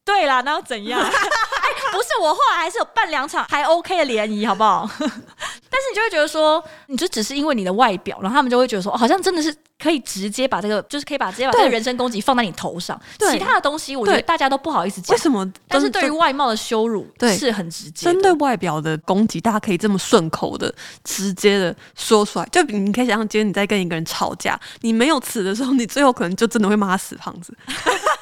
[0.08, 1.02] 对啦，那又怎样？
[1.67, 4.89] 哎， 不是，我后来还是有办两场还 OK 的联谊，好不好？
[4.99, 12.99] 但是你就会觉得说，你就只是因为你的外表，然后他们就会觉得说，哦、好像真的是可以直接把这个，就是可以把直接把这个人身攻击放在你头上。
[13.32, 15.13] 其他的东西，我觉得大家都不好意思讲。
[15.13, 15.51] 为什么？
[15.67, 18.06] 但是对于外貌的羞辱，是很直接。
[18.06, 22.47] 针对外表的攻击，大家可以这么顺口的、直接的说出来。
[22.51, 27.56] 就你可以想象，今天你在跟一个人吵架，你没有词的时候，你最后可能就真的会骂他死胖子。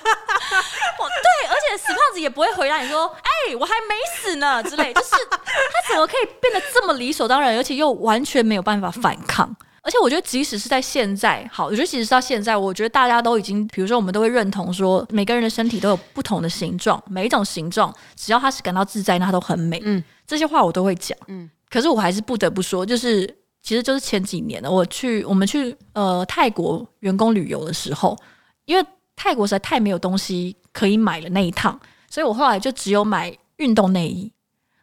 [2.20, 9.56] 也不会回答你说：“哎、欸，我还没死呢”之类，就是他怎么可以变得这么理所当然，而且又完全没有办法反抗？
[9.82, 19.80] 而且我觉得，即使是在现在，好，我觉得即使是到现在，我觉得大家都已经，比如说，我们都会认同说，每个人的身体都有不同的形状，每一种形状，只要他是感到自在，那他都很美。
[19.84, 21.16] 嗯，这些话我都会讲。
[21.28, 23.28] 嗯，可是我还是不得不说，就是
[23.62, 28.18] 其实就是前几年的，我去我们去呃泰国员工旅游的时候，
[28.66, 28.84] 因为
[29.16, 30.56] 泰国实在太没有东西。
[30.76, 31.80] 可以买了那一趟，
[32.16, 34.32] 所以我后来就只有买运动内衣。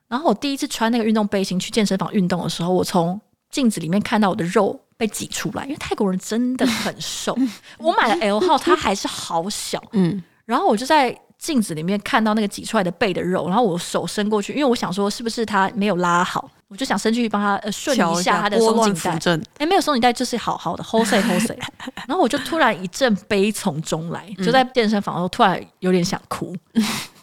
[0.07, 3.18] 然后我第一次穿那个运动背心去健身房运动的时候，我从
[3.49, 7.35] 镜子里面看到我的肉被挤出来，因为泰国人真的很瘦。
[7.81, 9.83] 我买了 L 号，它还是好小。
[9.92, 19.40] 嗯，然后我就在镜子里面看到那个挤出来的背的肉，然后我手伸过去，因为我想说是不是它没有拉好，我就想伸去帮它呃顺一下它的松紧带。
[19.57, 21.55] 哎，没有松紧带，就是好好的 hold 住 hold 住。
[22.07, 26.55] 然后我就突然一阵悲从中来，就在健身房的时候突然有点想哭，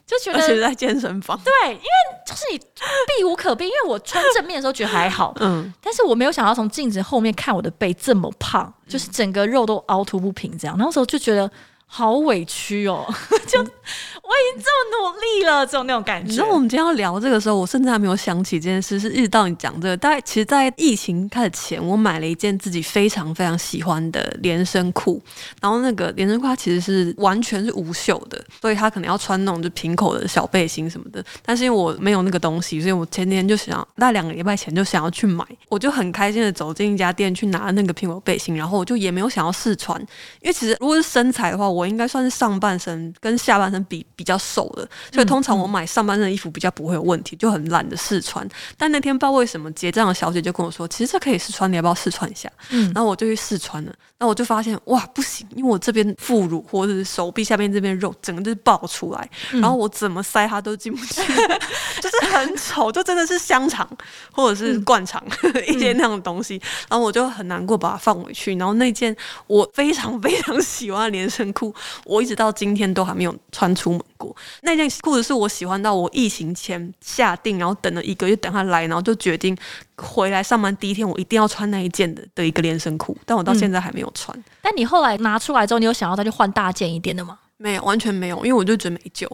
[0.10, 0.62] 就觉得。
[0.62, 1.39] 在健身房。
[1.39, 1.84] 对，因为
[2.26, 11.50] 就是你避无可避，因为我穿正面的时候觉得还好，嗯，但是我没有想到从镜子后面看我的背这么胖，就是整个肉都凹凸不平这样，那时候就觉得。
[11.91, 13.04] 好委屈哦，
[13.49, 16.30] 就我已经这么努力了，这种那种感觉。
[16.30, 19.97] 你知道我们今天要聊这个时候，我甚至还没有想起这件事，是一直到你讲这个。
[19.97, 25.19] 大概其实，在疫情开始前，我买了一件自己非常非常喜欢的连身裤，
[25.60, 31.25] 然后那个连身裤它其实是完全是无袖的，所以它可能要穿那种就平口的小背心什么的。
[31.43, 39.99] 但是因为我没有那个东西，所以我前天就想，大概两个礼拜前就想要去买，我就很开心的走进一家店去拿那个苹果背心，然后我就也没有想要试穿，
[40.41, 41.79] 因为其实如果是身材的话，我。
[41.80, 48.48] 我应该算是上半身跟下半身比比较瘦的，所以通常我买上半身的衣服比较不会有问题，就很懒得试穿。
[48.78, 52.52] 但那天不知道为什么结账的小姐就跟我说，其实这可以试穿，你要不要试穿一下？
[52.70, 61.22] 嗯，然后我就去试穿了，然后我就发现哇，不行，因为我这边副乳或者是手臂下边这边肉整个就是爆出来，然后我怎么塞它都进不去，
[62.02, 63.88] 就是很丑，就真的是香肠
[64.32, 68.56] 或者是灌肠、嗯、一些那种东西，然后我就很难过把它放回去。
[68.56, 69.15] 然后那件
[69.48, 71.68] 我非常非常喜欢的连身裤。
[72.05, 74.36] 我一直到今天都还没有穿出门过。
[74.62, 79.58] 那件裤子是我喜欢到我疫情前下定，然后等了一个月等它来，然后就决定
[79.97, 83.17] 回来上班第一天我一定要穿那一件的的一个连身裤。
[83.25, 84.38] 但我到现在还没有穿。
[84.38, 84.43] 嗯。
[84.62, 87.39] 但你后来拿出来之后，你有想要再去换大件一点的吗？
[87.58, 89.29] 没有，完全没有，因为我就觉得没救。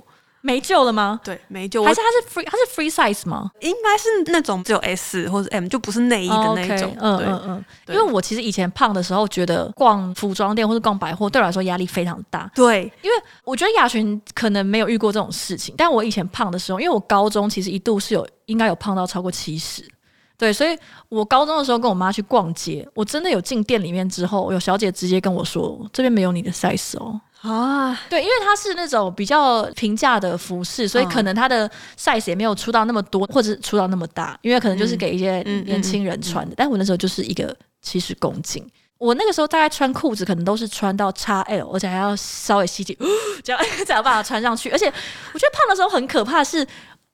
[0.45, 1.19] 没救了吗？
[1.23, 1.83] 对，没救。
[1.83, 3.49] 还是它是 free，它是 free size 吗？
[3.61, 6.95] 应该是那种只有 S 或者 M，就不是内衣的那种。
[6.99, 7.65] 嗯嗯嗯。
[7.87, 12.47] 因为我其实以前胖的时候，觉得逛服装店或者逛百货对我来说压力非常大。
[12.53, 19.83] 对，因为我觉得雅群可能没有遇过这种事情，但我以前胖的时候，因为我高中其实一度是有应该有胖到超过七十。
[20.37, 20.77] 对，所以
[21.09, 36.55] 我高中的时候跟我妈去逛街，我真的有进店里面之后，有小姐直接跟我说：“这边没有你的 size 哦。”啊，对，因为它是那种比较平价的服饰，所以可能它的 size 也没有出到那么多，或者出到那么大，因为可能就是给一些年轻人穿的。
[36.57, 42.97] 但我那时候就是一个七十公斤，我那个时候大概穿裤子可能都是穿到 XL，而且还要稍微吸紧，
[43.43, 44.69] 这样 才有办法穿上去。
[44.71, 46.67] 而且我觉得胖的时候很可怕是，是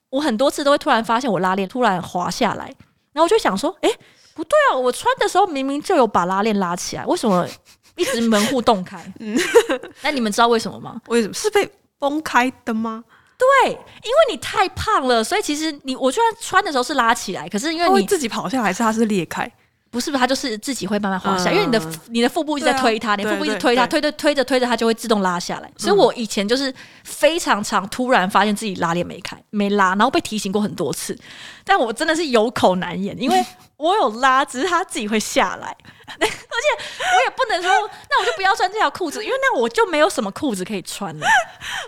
[0.08, 2.64] 我很多次都会突然发现我拉链突然滑下来，
[3.12, 3.90] 然后我就想说，哎，
[4.34, 7.46] 不对啊，我穿的时候明明就有把拉链拉起来，为什么？
[7.96, 9.38] 一直门户洞开，嗯，
[10.02, 11.00] 那你们知道为什么吗？
[11.08, 13.04] 为什么是被崩开的吗？
[13.38, 19.50] 对，因为你太胖了，所以其实你我虽然穿的时候是拉起来，可是因为你自己跑下来，还是它是裂开？
[19.90, 25.70] 不是不是，它就是自己会慢慢滑下，嗯、因为你的你的腹部一直在推它，啊、你腹部一直推它，推推推着推着它就会自动拉下来。
[25.76, 26.72] 所以我以前就是
[27.04, 31.14] 非常常突然发现自己拉链没开没拉，然后被提醒过很多次，
[31.62, 33.44] 但我真的是有口难言，因为
[33.76, 35.76] 我有拉，只是它自己会下来。
[36.20, 36.84] 而且
[37.16, 37.70] 我也不能说，
[38.10, 41.26] 那我就不要穿这条裤子，因为那我就没有什么裤子可以穿了。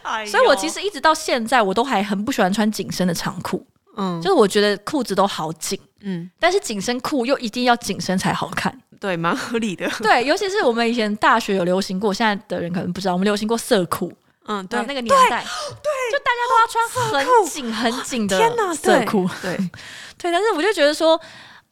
[0.03, 3.67] 哎、所以我其实一直到现在，我都还很不喜欢穿紧身的长裤。
[3.97, 9.89] 嗯，就是我觉得裤子都好紧，嗯，但是紧身裤又一定要紧身才好看，对，蛮合理的。
[10.03, 14.13] 对，尤其是我们以前大学有流行过，现在的人可能不知道，我们流行过色裤。
[14.47, 15.43] 嗯，对，那个年代，
[15.83, 18.37] 对，就大家都要穿很紧很紧的
[18.75, 19.57] 色裤，对，
[20.19, 20.31] 对。
[20.31, 21.19] 但是我就觉得说，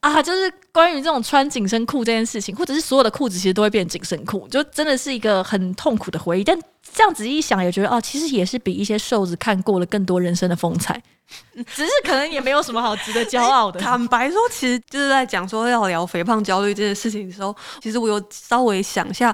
[0.03, 6.43] 啊，就是关于这种穿紧身裤这件事情，或者是所有的裤子其实都会变紧身裤，就真的是一个很痛苦的回忆。
[6.43, 6.59] 但
[6.93, 11.01] 这样子一想，也觉得哦，其实也是比一些瘦子看过了更多人生的风采，
[11.73, 13.79] 只是可能也没有什么好值得骄傲的。
[13.79, 19.33] 坦白说，其实就是在讲说要聊肥胖焦虑这件事情的时候，其实我有稍微想一下，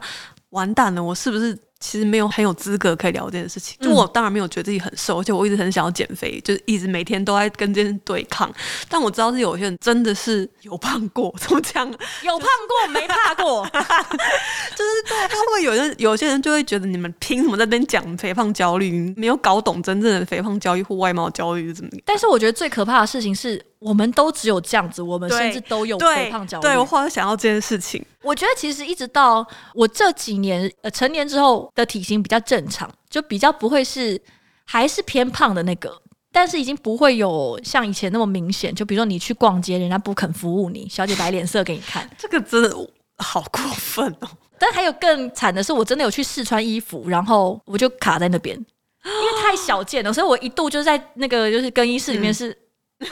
[0.51, 1.57] 完蛋了，我是不是？
[1.79, 8.51] 其实没有很有资格可以聊这件事情，就我当然没有觉得自己很瘦，而且我一直很想要减肥，就是一直每天都在跟这件事对抗。
[8.89, 11.89] 但我知道是有些人真的是有胖过，怎么讲？
[12.23, 19.13] 有胖过没怕过， 就是对，他会有人有些人就会觉得你们凭什么在那边讲肥胖焦虑？
[19.15, 21.91] 没有搞懂真正的肥胖焦虑或外貌焦虑是怎么？
[22.05, 23.63] 但是我觉得最可怕的事情是。
[23.79, 26.63] 我们都只有这样子，我们甚至都有肥胖焦虑。
[26.63, 34.21] 对，我后来想到这件事情，我觉得其实一直到我这几年呃成年之后的体型比较正常，就比较不会是
[34.65, 38.75] 还是偏胖的那个，但是已经不会有像以前那么明显。
[38.75, 42.69] 就比如说你去逛街，人家不肯服务你，小姐摆脸色给你看， 这个真的
[43.19, 44.27] 好过分哦。
[44.59, 52.49] 但还有更惨的是，我真的有去试穿衣服，然后我就卡在那边，因为太小件了，所以我一度就在那个就是更衣室里面是。
[52.49, 53.07] 嗯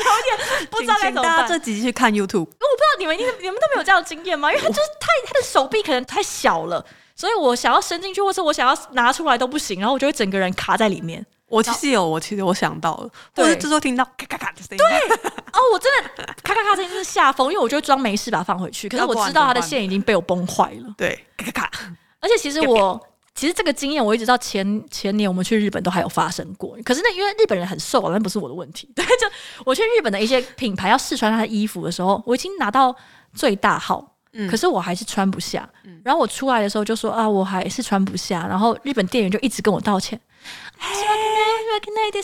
[0.04, 1.46] 有点不知道该怎么办。
[1.46, 4.50] 这几集去看 YouTube，我不知道你们你你们都没有这样的经验吗？
[4.50, 6.84] 因为他就是太他的手臂可能太小了，
[7.14, 11.24] 所以我想要伸进去，或者我想要拿出来都不行，然后我就会整个人卡在里面。
[11.48, 15.16] 我其实有，我其实我想到了，对，就是说听到咔咔咔的声音，对，
[15.52, 16.10] 哦，我真的
[16.44, 21.70] 咔咔咔声音是下风，因为我就会装没事把它放回去，可是我知道它的线已经被我崩坏了，对，咔咔咔，
[22.20, 23.00] 而且其实我。
[23.40, 28.86] 其实这个经验我一直到前前年我们去日本都还有发生过，可是那因为日本人很瘦，那不是我的问题。
[28.94, 29.26] 对，就
[29.64, 32.94] 我去日本的一些品牌要试穿他的衣服的时候，我已经拿到
[33.32, 35.67] 最大号，嗯，可是我还是穿不下。
[35.83, 38.45] 嗯，然后我出来的时候就说啊，我还是穿不下。
[38.47, 40.19] 然后日本店员就一直跟我道歉。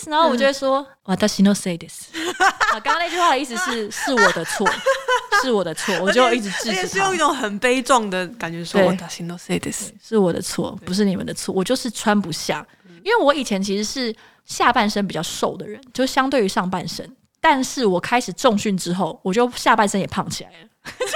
[0.08, 2.06] 然后我就会说，私のせいです。
[2.72, 4.70] 啊，刚刚那句话的意思是是我的错，
[5.42, 6.74] 是我的错，我就一直支持他。
[6.76, 12.66] 也是用一种很悲壮的感觉说，私のせいです，是我的错，不是你们的错，我就是穿不下。
[13.04, 17.10] 因为我以前其实是下半身比较瘦的人，就相对于上半身。
[17.49, 21.09] 但是我开始重训之后，我就下半身也胖起来了， 就算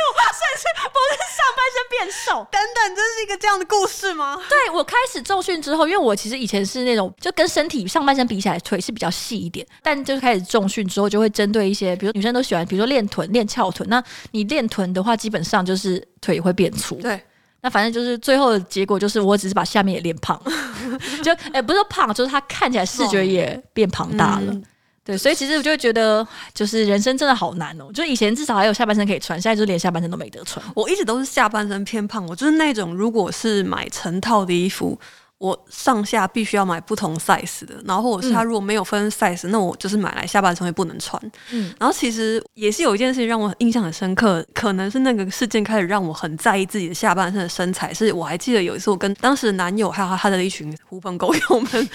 [0.56, 2.46] 是不是上半身变瘦？
[2.52, 4.40] 等等，这是一个这样的故事吗？
[4.48, 13.88] 对，我开始重训之后，因为我其实以前是那种就跟身体上半身比起来，腿是比较细一点，但就是开始重训之后，就会针对一些，比如女生都喜欢，比如说练臀、练翘臀。
[13.88, 16.94] 那你练臀的话，基本上就是腿会变粗。
[16.94, 17.20] 对，
[17.60, 20.40] 那反正就是最后的结果就是，我只是把下面也练胖，
[21.24, 24.52] 就哎、欸，不是说胖，就是它看起来视觉也变庞大了。
[24.52, 24.62] 嗯
[25.04, 27.90] 对，所以其实我就会觉得，就是人生真的好难哦。
[27.92, 30.64] 就以前至少还有下半身可以穿，现在就连下半身都没得穿。
[30.74, 34.98] 我一直都是下半身偏胖，我就是那种如果是买成套的衣服。
[35.40, 41.18] 我上下必须要买不同 size 的，然后或者是他如果没有分 size，、嗯、那我就是买来下半身也不能穿。
[41.50, 47.92] 嗯，然后其实也是有一件事情让我印象很深刻，可能是那个事件开始让我很在意自己的下半身的身材。
[47.94, 51.88] 是我还记得有一次我跟当时的男友还有他的一群狐朋狗友们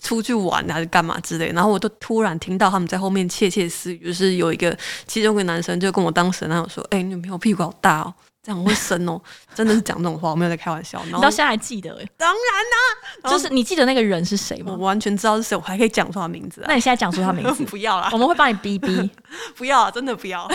[0.00, 9.20] 出去玩还是干嘛之类，然后我就突然听到他们在后面窃窃私语，就是有一个其中一个男生就跟我当时的男友说：“哎、欸，你女朋友屁股好大哦。”这样会生哦，
[9.54, 10.98] 真的是讲这种话，我没有在开玩笑。
[11.04, 12.04] 然后你到现在还记得哎？
[12.16, 14.72] 当然啦、啊，就是你记得那个人是谁吗？
[14.72, 16.64] 我完全知道是谁，我还可以讲出他名字、啊。
[16.66, 17.62] 那你现在讲出他名字？
[17.70, 19.10] 不要啦，我们会帮你逼逼。
[19.56, 20.48] 不要啊，真的不要，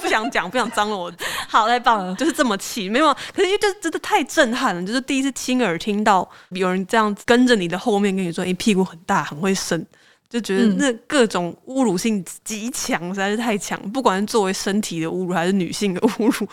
[0.00, 1.12] 不想讲，不想脏了我。
[1.48, 3.14] 好，太棒了，就是这么气，没有。
[3.32, 9.86] 可是因为这真的太震撼了，就是第一次亲耳听到有人这样跟着你的后面跟你说：“你屁股很大，很会生。”
[10.30, 13.76] 就觉得那各种侮辱性极强，实在是太强。
[13.90, 16.46] 不管是作为身体的侮辱，还是女性的侮辱，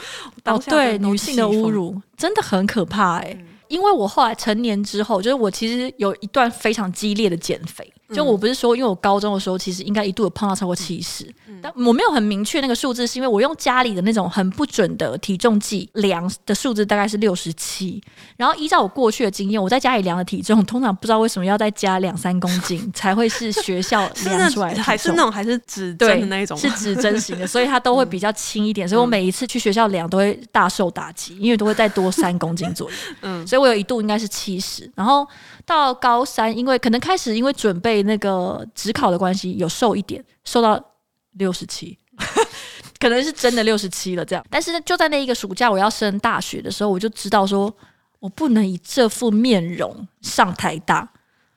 [0.46, 3.38] 哦，对，女性的侮辱真的很可怕哎、欸。
[3.40, 7.94] 嗯、因为我后来成年之后，就是我其实有一段非常激烈的减肥。
[8.14, 18.02] 就我不是说，因为我高中的时候其实应该一度有胖到超过七十、嗯，但我没有很明确那个数字，是因为我用家里的那种很不准的体重计量的数字大概是六十七，
[18.38, 35.28] 然后依照我过去的经验，我在家里量的体重通常不知道为什么要再加两三公斤 才会是学校量出来的，还是那种还是指针的那种，是指针型的，所以它都会比较轻一点，所以我每一次去学校量都会大受打击，因为都会再多三公斤左右， 嗯，所以我有一度应该是七十，然后。
[35.66, 40.82] 到高三，因为可能开始因为准备那个职考的关系，有瘦一点，瘦到
[41.34, 41.98] 六十七。
[43.00, 44.44] 可能是真的六十七了这样。
[44.50, 47.72] 但是就在那一个暑假，我要升大学的时候，我就知道说
[48.20, 51.08] 我不能以这副面容上台大。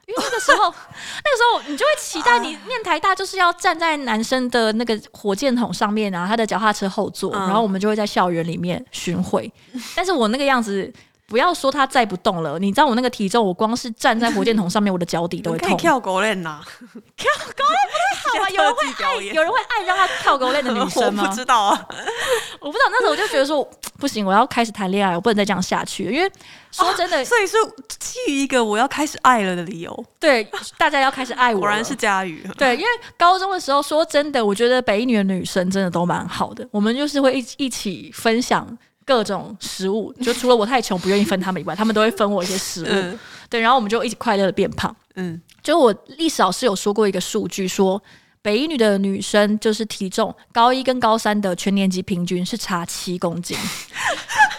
[0.06, 9.50] 因为那个时候，那个时候你就会期待你念台大就是要站在男生的那个火箭筒上面啊，他的脚踏车后座，然后我们就会在校园里面巡回。
[9.96, 10.92] 但是我那个样子。
[11.30, 15.76] 不要说他再不动了，你知道我那个体重，我光是站在火箭筒上面，我的脚底都会痛。
[15.76, 16.60] 跳狗链呐，
[17.16, 18.50] 跳狗链不太好啊！
[18.50, 21.22] 有人会爱，有人会爱让他跳狗链的女生吗？
[21.22, 21.86] 我不知道啊，
[22.58, 22.90] 我不知道。
[22.90, 23.64] 那时候我就觉得说，
[23.96, 26.10] 不行，我要开始谈恋爱，我不能再这样下去了。
[26.10, 26.28] 因为
[26.72, 27.56] 说真的，哦、所以是
[28.00, 30.04] 基于一个我要开始爱了的理由。
[30.18, 30.42] 对，
[30.76, 31.60] 大家要开始爱我。
[31.60, 32.44] 果然是佳宇。
[32.58, 38.76] 对，因为高中的时候，说真的，我觉得北一女的女生真的都蛮好的，我们就是会一一起分享。
[39.10, 42.86] 各种食物， 就除了我太穷不愿意分他们以外，他们都会分我一些食物。
[42.88, 43.18] 嗯、
[43.48, 44.94] 对，然后我们就一起快乐的变胖。
[45.16, 48.00] 嗯，就我历史老师有说过一个数据，说
[48.40, 53.58] 北一女的女生就是体重高一跟高三的全年级平均是差七公斤。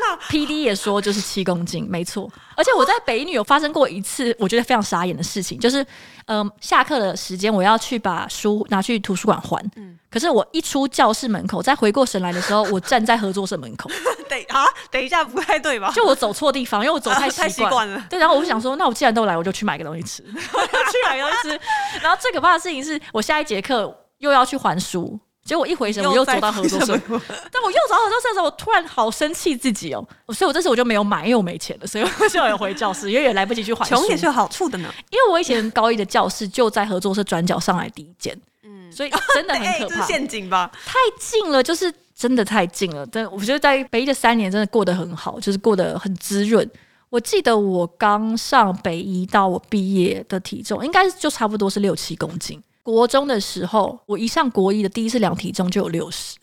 [0.00, 2.30] 天哪！P D 也说就是七公斤，没错。
[2.56, 5.82] 而且我在北女有发生过一次我觉得非常傻眼的事情，就是
[6.26, 9.62] 嗯、呃，下课的时间我要去把书拿去图书馆还。
[9.76, 9.98] 嗯。
[10.10, 13.88] 可是我一出教室门口，再回过神来的时候，我站在合作社门口。
[14.28, 15.92] 等啊，等一下，不太对吧？
[15.94, 18.04] 就我走错地方，因为我走太习惯了。
[18.10, 21.60] 对，然后我就想说，那我既然都来，我就去买个东西吃， 去买个东西吃。
[22.02, 25.18] 然后最可怕的事情是我下一节课又要去还书。
[25.44, 26.86] 结果我一回神，我又走到合作社。
[26.86, 27.08] 但
[27.64, 33.96] 我又走到合作社的时候，我突然好生气自己哦，所以我这次我就没有买，因为我没钱了，所以我就要回教室，因为也来不及去还书。
[33.96, 40.02] 穷也是有好处的呢，因为我以前高一的教室就在合作社转角上来第一间，嗯，所以真的很 可怕。
[40.02, 40.70] 欸、陷阱吧？
[40.84, 43.06] 太近了，就是真的太近了。
[43.10, 46.68] 但我觉得在北一的三年真的过得很好，就是过得很滋润。
[47.08, 52.62] 我记得我刚上北一到我毕业的体重，应该就差不多是六七公斤。
[52.82, 56.38] 国中的时候，我一上国一的第一次量体重就有六十，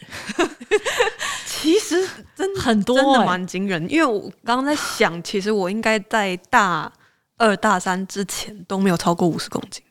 [1.46, 3.86] 其实真的很多、欸，真的蛮惊人。
[3.92, 6.92] 因为我刚刚在想，其实我应该在大
[7.38, 9.84] 二大三之前都没有超过五十公斤。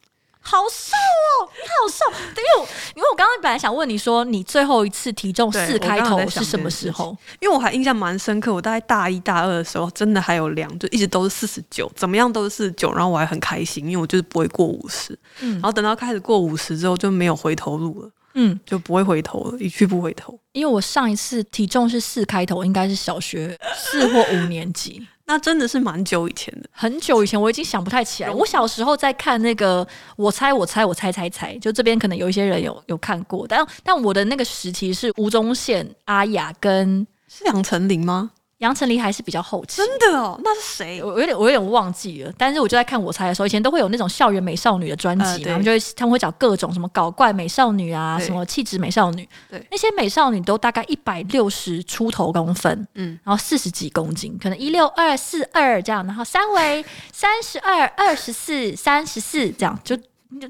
[0.49, 2.05] 好瘦哦，你好瘦！
[2.29, 7.17] 因为我因为我刚刚本来想问你说，你最后一次体重四开头是什么时候？
[7.41, 15.19] 因为我还印象蛮深刻，我大概大一大二的时候，真的还有量，就一直都是四十九，怎么样都是四十九，然后我还很开心，因为我就是不会过五十。
[15.41, 18.11] 嗯，然后等到开始过五十之后，就没有回头路了。
[18.35, 20.39] 嗯，就不会回头了，一去不回头。
[20.53, 25.05] 因为我上一次体重是四开头，应该是小学四或五年级。
[25.27, 28.31] 那真的是蛮久以前的，很久以前，我已经想不太起来。
[28.31, 29.87] 我小时候在看那个，
[30.17, 38.31] 我猜我猜我猜猜猜，就这边可能有一些人有有看过，但但我的那个时期是吴宗宪、阿雅跟是杨丞琳吗？
[38.59, 40.41] 杨丞琳还是比较后期，真的哦？
[40.43, 41.03] 那是谁？
[41.03, 42.33] 我有点我有点忘记了。
[42.39, 49.29] 但是我就在看我猜的时候，以前都会有那种校园美少女的专辑嘛，他们就会他们会找各种什么搞怪美少女啊，什么气质美少女。
[49.51, 59.95] 对，那些美少女都大概一百六十出头公分，嗯，然后四十几公斤，可能一六二四二这样，然后三围三十二、二十四、三十四这样，就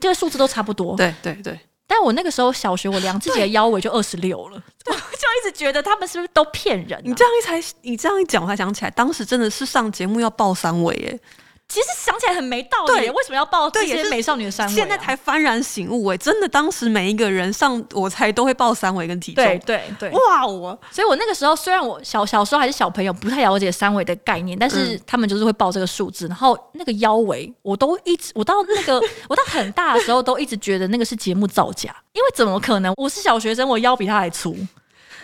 [0.00, 0.96] 这个数字都差不多。
[0.96, 1.58] 对对对。
[1.86, 7.02] 但我那个时候小学，我量自己的腰围就二十六了， 我就一直觉得他们是不是都骗人啊？
[7.04, 11.20] 你这样一才，你这样一讲，我才想起来，当时真的是上节目要报三围耶。
[11.68, 14.74] 其实想起来很没道理，为什么要报这些美少女的三围？
[14.74, 32.94] 现在才幡然醒悟，哎，真的，当时每一个人上我猜都会报三围跟体重，对对对，哇，我，所以我那个时候虽然我小小时候还是小朋友，不太了解三围的概念，但是他们就是会报这个数字，然后那个腰围我都一直， 我到那个我到很大的时候都一直觉得那个是节目造假，因为怎么可能？
[32.96, 34.56] 我是小学生，我腰比他还粗。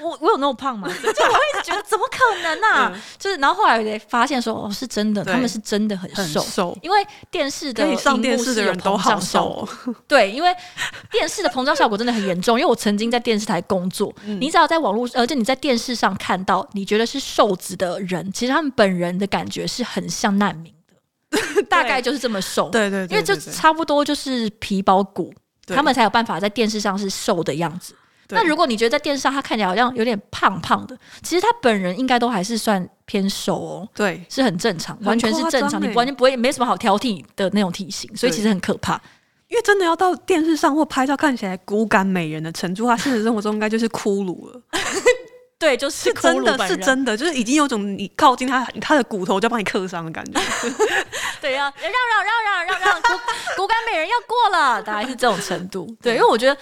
[0.02, 0.88] 我我有那么胖吗？
[0.92, 2.92] 就我一直觉得 怎么可能啊？
[3.18, 9.66] 就是，然后后来发现说，哦，是真的，他们是真的很瘦，很瘦，因为电视的上电视的人都好瘦。
[10.08, 10.54] 对，因为
[11.10, 12.58] 电视的膨胀效果真的很严重。
[12.58, 20.72] 因为我曾经在电视台工作， 你只要在网络，而且你在电视上看到你觉得是瘦子的人，其实他们本人的感觉是很像难民
[21.30, 22.68] 的，大概就是这么瘦。
[22.70, 25.32] 对对，因为就差不多就是皮包骨，
[25.66, 27.94] 他们才有办法在电视上是瘦的样子。
[28.32, 33.88] 那如果你觉得在电视上他看起来好像有点胖胖的，其实他本人应该都还是算偏瘦哦。
[33.94, 39.00] 对，是很正常，完全是正常，你完全不会没什么好挑剔的那种体型，所以其实很可怕。
[39.48, 44.60] 因为真的要到电视上或拍照看起来骨感美人的程度，他现实生活中应该就是骷髅了。
[45.58, 50.40] 对，就是是真的是真的，就是已经有种你靠近他，他的骨头就要把你刻伤的感觉。
[51.40, 53.08] 对呀，让让让让让让骨
[53.58, 55.94] 骨感美人要过了，大概是这种程度。
[56.00, 56.56] 对，因为我觉得。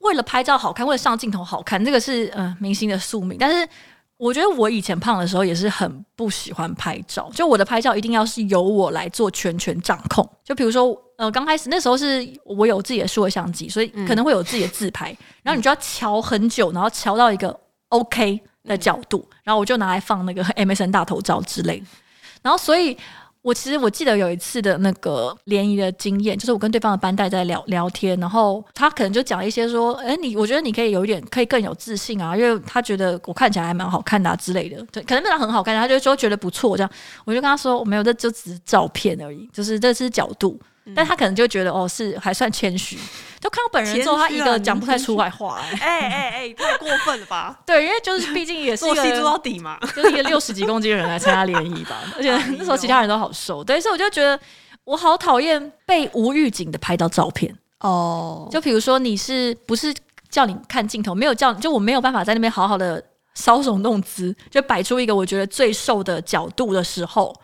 [0.00, 3.36] 为了拍照好看，为了上镜头好看，这个是呃明星的宿命。
[3.38, 3.68] 但是
[4.16, 10.28] 我觉得我以前胖的时候也是很不喜欢拍照，就我的拍照一定要是由我来做全权掌控。
[10.44, 21.86] 就比如说，呃，刚开始那时候是我有自己的数位相机，所以可能会有自己的自拍，嗯、然后你就要调很久，然后调到一个 OK 的角度，然后我就拿来放那个 MSN 大头照之类的，
[22.42, 22.96] 然后所以。
[23.46, 36.90] 我其实我记得有一次的那个联谊的经验，就是我跟对方的班代在聊聊天，然后他可能就讲一些说，哎，你我觉得你可以有一点可以更有自信啊，因为他觉得我看起来还蛮好看的啊之类的，对，可能真的很好看，他就说觉得不错，这样
[37.24, 40.58] 我就跟他说，我没有，这就只是照片而已，就是这是角度。
[40.94, 42.96] 但他可能就觉得哦，是还算谦虚，
[43.40, 47.58] 就看到本人之后，他一个讲不太出来话，哎哎哎，太过分了吧？
[47.66, 54.38] 对，因为就是毕竟也是一个 做到底嘛，就是一个六十几公斤的人来参加联谊吧， 而且那时候其他人都好瘦，对，所以我就觉得
[54.84, 57.52] 我好讨厌被无预警的拍到照片。
[57.80, 58.48] 哦。
[58.52, 59.92] 就比如说你是不是
[60.30, 63.02] 叫你看镜头，没有叫，就我没有办法在那边好好的
[63.36, 67.34] 搔首弄姿，就摆出一个我觉得最瘦的角度的时候，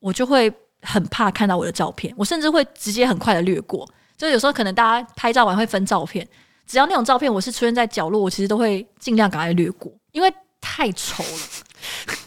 [0.00, 0.52] 我就会。
[0.82, 3.88] 很怕看到我的照片，我甚至会直接很快的略过。
[4.16, 6.26] 就有时候可能大家拍照完会分照片，
[6.66, 11.40] 只要那种照片我是出现在角落，我其实都会尽量赶快略过，因为太丑了。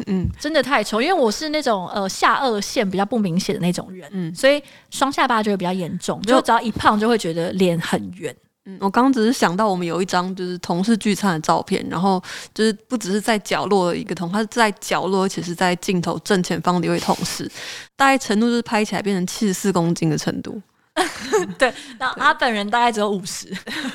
[0.07, 8.33] 嗯，真的太丑，因为我是那种呃下颚线比较不明显的那种人，嗯，所以双下巴就会比较严重，就只要一胖就会觉得脸很圆。
[8.65, 12.21] 嗯，我刚刚只是想到我们有一张就是同事聚餐的照片，然后
[12.53, 17.49] 就是不只是在角落的一个同，他是在角落，而且是在镜头正前方的一位同事，
[17.95, 20.61] 大概程度就是拍起来变成七十四公斤的程度。
[21.57, 23.47] 对，然后他本人大概只有五十，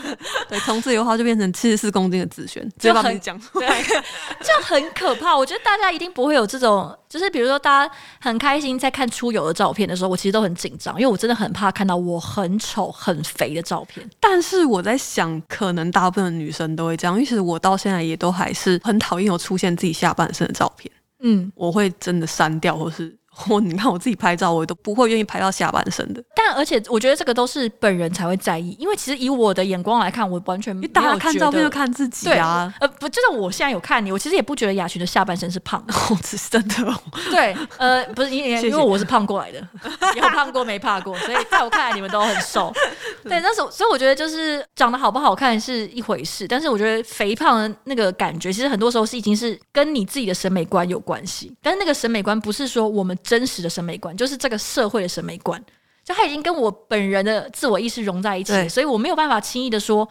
[0.49, 3.83] 对，从此以后就变成七十四公斤的子轩，就很讲出来，
[4.41, 5.37] 就很可怕。
[5.37, 14.09] 我觉得大家一定不会有这种，就是比如说大家很开心在看出游的照片的时候，我其实都很紧张，因为我真的很怕看到我很丑很肥的照片。
[14.21, 20.91] 但是我在想，可能大部分的女生都会这样，因为其实我到现在也都还是很讨厌有出现自己下半身的照片。
[21.23, 23.17] 嗯，我会真的删掉，或是。
[23.51, 26.25] 我你看我自己拍照，我都不会愿意拍到下半身的。
[26.47, 30.93] 但而且我觉得这个都是本人才会在意，因为其实以我的眼光来看，我完全没有。
[30.93, 32.73] 大家看照片就看自己啊。
[32.79, 37.03] 呃，不，就是我现在有看你，我其实也不觉得雅群的下半身是胖的，哦、这是真的、哦。
[37.31, 39.69] 对，呃，不是因为因为我是胖过来的，
[40.15, 42.73] 有胖过没胖过，所以在我看来你们都很瘦。
[43.25, 51.53] 对，但是所以我觉得就是长得好不好看是一回事，但是我觉得肥胖的那个感觉，其实很多时候是已经是跟你自己的审美观有关系。
[51.61, 54.17] 但是那个审美观不是说我们真实的审美观。
[54.17, 55.63] 就是这个社会的审美观，
[56.07, 60.09] 就他已经跟我本人的自我意识融在一起，所以我没有办法轻易的说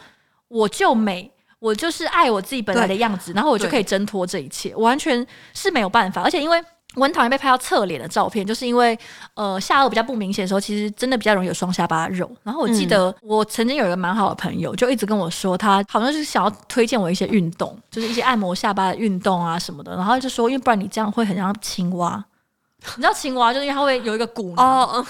[0.49, 6.21] 我就美，我就是爱我自己本来的样子，然后我就可以挣脱这一切，我完全是没有办法。
[6.21, 6.61] 而且因为
[6.95, 8.97] 我很讨厌被拍到侧脸的照片，就是因为
[9.35, 12.29] 呃下颚比较不明显的时候，其实真的比较容易有双下巴肉。
[12.43, 19.95] 然后我记得我曾经有一个蛮好的朋友，就一直跟我说，他好像就是想要推荐我一些运动，就是一些按摩下巴的运动啊什么的。
[19.95, 22.23] 然后就说，因为不然你这样会很像青蛙。
[22.97, 25.05] 你知道青蛙就是因为它会有一个鼓哦，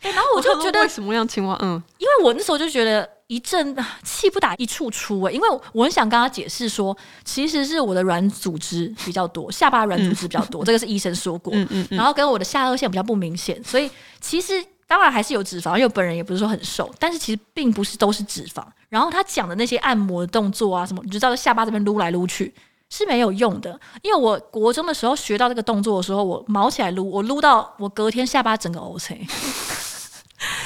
[0.00, 1.56] 对，然后我就觉得为什么要青蛙？
[1.60, 13.90] 嗯，因为我那时候就觉得一阵气不打一处出哎，因为我很想跟他解释说，其实是我的软组织比较多，下巴软组织比较多，嗯、这个是医生说过，嗯嗯，嗯，然后跟我的下颚线比较不明显，所以
[14.20, 18.62] 其实当然还是有脂肪，因为我本人也不是说很瘦，但是其实并不是都是脂肪。
[18.88, 22.54] 然后他讲的那些按摩的动作啊什么，你就知道下巴这边撸来撸去。
[22.94, 29.26] 是没有用的，因为我国中的时候学到这个动作的时候，我毛起来撸，我撸到我隔天下巴整个 O C，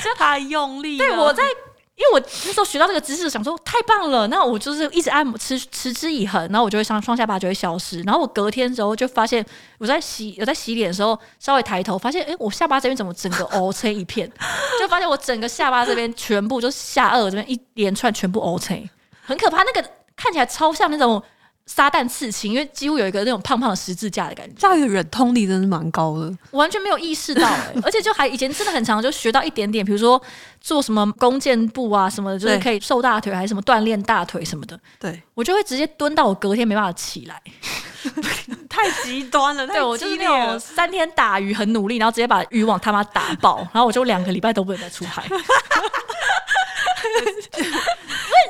[0.03, 1.07] 这太用力了。
[1.07, 8.03] 对，我在，因为我那时候学到这个姿势，想说太棒了，那我就是一直按摩，持持之以恒，然后我就会双双下巴就会消失。
[8.03, 9.47] 然后我隔天之后就发现，
[9.79, 14.29] 我在洗我在洗脸的时候稍微抬头，发现哎，我下巴这边怎么整个 O C 一片？
[14.81, 18.91] 就发现我整个下巴这边全部就是下颚这边一连串全部 O C，
[19.23, 19.63] 很可怕。
[19.63, 21.23] 那个看起来超像那种。
[21.67, 24.55] 撒旦刺青，因为几乎有一个那种胖胖的十字架的感觉。
[24.55, 27.49] 教育忍痛力真是蛮高的，我完全没有意识到
[27.83, 30.21] 而且就还以前真的很常就学到一点点，比如说
[30.61, 34.79] 做什么弓箭步啊什么的，就是可以瘦大腿，还是什么锻炼大腿什么的。
[35.01, 37.43] 对，我就会直接蹲到我隔天没办法起来，
[38.71, 39.67] 太极端了。
[39.67, 45.25] 对，我就是那种三天打鱼很努力，然后直接把渔网他妈打爆，然后我就两个礼拜都不能再出海。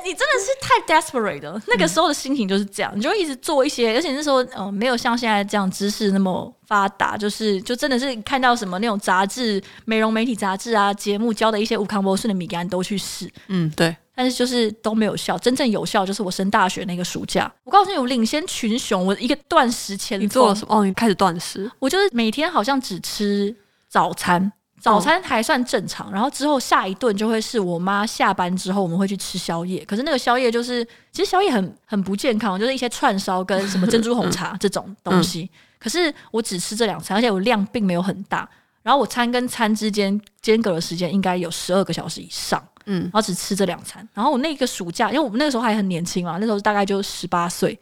[0.05, 20.77] 你真的是太 desperate 了，那个时候的心情就是这样，你就会一直做一些，而且那时候嗯、呃，没有像现在这样知识那么发达，就是就真的是看到什么那种杂志、美容媒体杂志啊、节目教的一些无康博士的米干都去试，嗯，对，但是就是都没有效，真正有效就是我升大学那个暑假，我告诉你，我领先群雄，我一个断食前，你做了什么？
[20.77, 23.53] 哦，你开始断食，我就是每天好像只吃
[23.89, 24.53] 早餐。
[24.87, 29.83] 早餐还算正常，然后之后下一顿就会是我妈下班之后我们会去吃宵夜。
[29.85, 35.41] 可是那个宵夜就是，其实宵夜很很不健康，就是一些串烧跟什么珍珠红茶这种东西。
[35.41, 38.49] 嗯、可是我只吃这两餐，而且我量并没有很大。
[38.81, 42.65] 然后我餐跟餐之间间隔的时间应该有十二个小时以上。
[42.85, 44.07] 嗯，然后只吃这两餐。
[44.13, 47.77] 然后我那个暑假，因为我们那个时候还很年轻嘛，那时候大概就十八岁，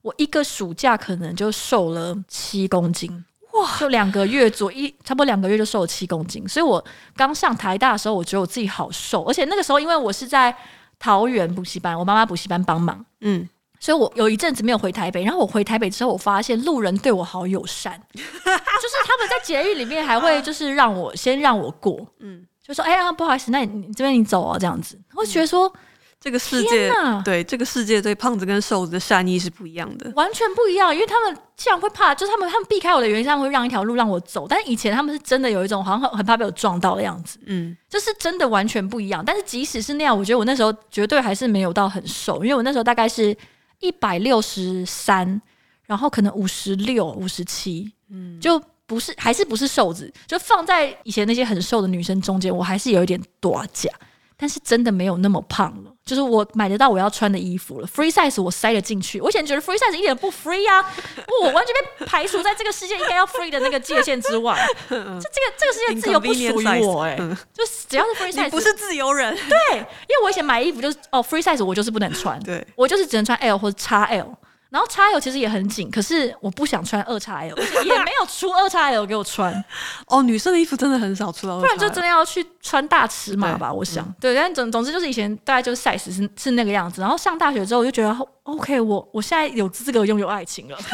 [0.00, 3.24] 我一个暑假可能就瘦了七公斤。
[3.54, 3.78] 哇！
[3.78, 6.46] 就两个月左一，差不多两个月就瘦了七公斤。
[6.48, 6.84] 所以我
[7.16, 10.54] 刚上台大的时候，我觉得我自己好瘦，而且那个时候因为我是在
[10.98, 13.48] 桃园补习班，我妈妈补习班帮忙，嗯，
[13.78, 15.22] 所以我有一阵子没有回台北。
[15.22, 24.98] 然后我回台北之后，我发现路人对我好友善， 就是他们在节日里面还会就是让我先让我过，嗯，就说哎呀不好意思，那你你这边你走啊这样子。
[25.14, 25.72] 我觉得说。
[26.20, 26.90] 这个世界
[27.22, 30.94] 对这个世界对胖子跟瘦子的善意是不一样的，完全不一样。
[30.94, 34.46] 因为他们既然会怕，就是他们他们避开我的原因上会让一条路让我走。
[34.48, 39.22] 但是以前他们是真的有一种好像很很怕被我撞到的样子，嗯，就是真的完全不一样。
[39.22, 43.36] 但是即使是那样，我觉得我那时候绝对还是没有到很瘦，因为我那时候大概是
[43.80, 45.40] 一百六十三，
[45.84, 53.90] 然后可能五十六、五十七，嗯，就不是还是不是瘦子，就放在以前那些很瘦的女生中间，我还是有一点短假。
[54.36, 59.20] 但是真的没有那么胖了，就是我买得到我要穿的衣服了，free size 我塞得进去。
[59.20, 60.84] 我以前觉得 free size 一点不 free 啊，
[61.42, 64.54] 我完全被排除在这个世界应该要 free 的那个界限之外。
[64.90, 69.34] 就这个这个世界自由不属于我哎、欸，就只要是 free size，你不是自由人。
[69.34, 74.26] 对，因为我以前买衣服就是哦 free size 我就是不能穿，对我就是只能穿 L 或者 XL。
[74.74, 79.64] 然后 XL 其实也很紧，可是我不想穿二 XL，也没有出二 XL 给我穿。
[80.08, 83.72] 哦，女生的衣服真的很少出到，不然就真的要去穿大尺码吧。
[83.72, 87.00] 我想，嗯、对，但总总之就是以前大概就是 size 是是那个样子。
[87.00, 90.76] 然后上大学之后，我就觉得 OK，我我现在有资格拥有爱情了。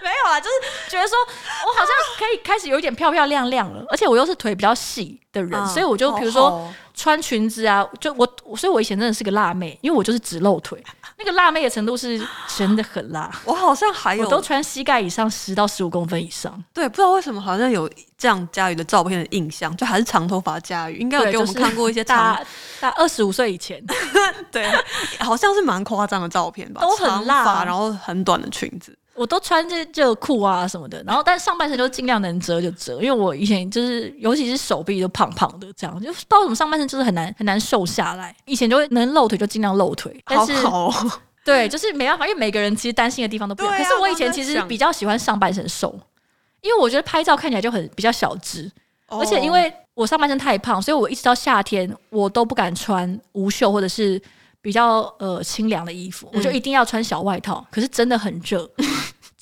[0.00, 10.80] 没有啊，就是觉得说我好像可以开始有一点漂漂亮亮了，而且我又是腿比较细的人，嗯、所以我就比如说穿裙子啊，就我，所以我以前真的是个辣妹，因为我就是只露腿。
[11.20, 12.20] 那个辣妹的程度是
[12.56, 16.62] 真的很辣，我好像还有我都穿膝盖以上十到十五公分以上。
[16.72, 22.40] 对，不知道为什么好像有这样佳宇的照片的印象，就还是长头发佳宇，应该有给我们看过一些大
[22.80, 23.84] 大二十五岁以前，
[24.52, 24.68] 对，
[25.20, 28.97] 好像是蛮夸张的照片吧，都很辣，然后很短的裙子。
[29.18, 38.34] 我都穿这这裤啊什么的，然后但上半身就尽量能遮就遮，因为我以前就是尤其是手臂都胖胖的，这样就不知道为什么上半身就是很难很难瘦下来。
[38.44, 41.12] 以前就会能露腿就尽量露腿，但是好好、哦、
[41.44, 43.74] 对，就是没办法，因为每个人其实担心的地方都不一样。
[43.74, 45.98] 啊、可是我以前其实比较喜欢上半身瘦，
[46.60, 48.70] 因为我觉得拍照看起来就很比较小只，
[49.08, 54.22] 哦、而且因为我上半身太胖，所以我一直到夏天我都不敢穿无袖或者是。
[54.60, 57.64] 比较呃清凉的衣服，我就一定要穿小外套。
[57.64, 58.68] 嗯、可是真的很热，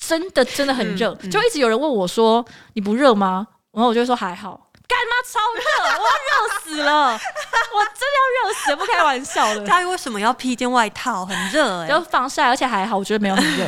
[0.07, 3.45] 真的真的很热，嗯嗯、就一直有人问我说：“你不热吗？”
[3.75, 5.61] 然后我就说：“还好。”干妈超热？
[5.83, 6.31] 我要热
[6.63, 7.11] 死了！
[7.11, 9.67] 我真的要热死了，不开玩笑的。
[9.67, 11.25] 佳瑜为什么要披一件外套？
[11.25, 13.65] 很热哎、欸，就防晒，而且还好，我觉得没有很热。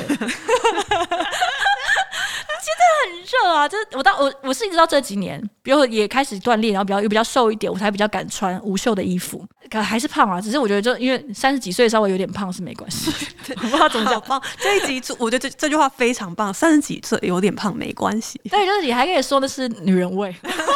[2.59, 3.67] 真的很热啊！
[3.67, 9.45] 就是我到我我是一直到这几年，比如也开始锻炼，然后比较又比较瘦一点，我才比较敢穿无袖的衣服。
[9.69, 13.11] 可还是胖啊，只是我觉得就因为三十几岁稍微有点胖是没关系。
[13.45, 14.41] 对我不知道怎么讲胖。
[14.59, 18.39] 这一集我觉得这这句话非常棒，三十几岁有点胖没关系。
[18.49, 20.71] 对，就是你还可以说的是女人味， 我不知道，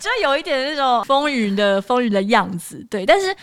[0.00, 2.84] 就有一点那种风云的风云的样子。
[2.88, 3.34] 对，但是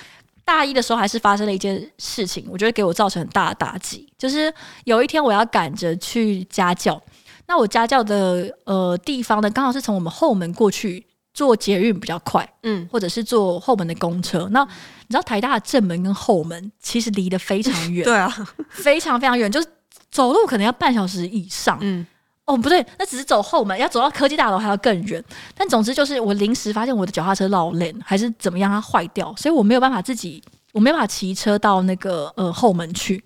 [0.46, 4.54] 大一的时候还是发生了一件事情，我觉得给我造成很大的打击，就是
[4.86, 7.02] 有一天我要赶着去家教。
[7.48, 14.48] 那我家教的呃地方呢，刚好是从我们后门过去坐捷运比较快，嗯，或者是坐后门的公车。
[14.52, 18.34] 那你知道台大的正门跟后门其实离得非常远， 对啊，
[18.72, 19.68] 非常非常远，就是
[20.10, 21.78] 走路可能要半小时以上。
[21.82, 22.06] 嗯，
[22.46, 25.24] 哦不对，那只是走后门，要走到科技大楼还要更远。
[25.56, 30.42] 但总之就是我临时发现我的脚踏车老练还是怎么样，它坏掉，所以我没有办法自己，
[30.72, 33.24] 我没办法骑车到那个呃后门去，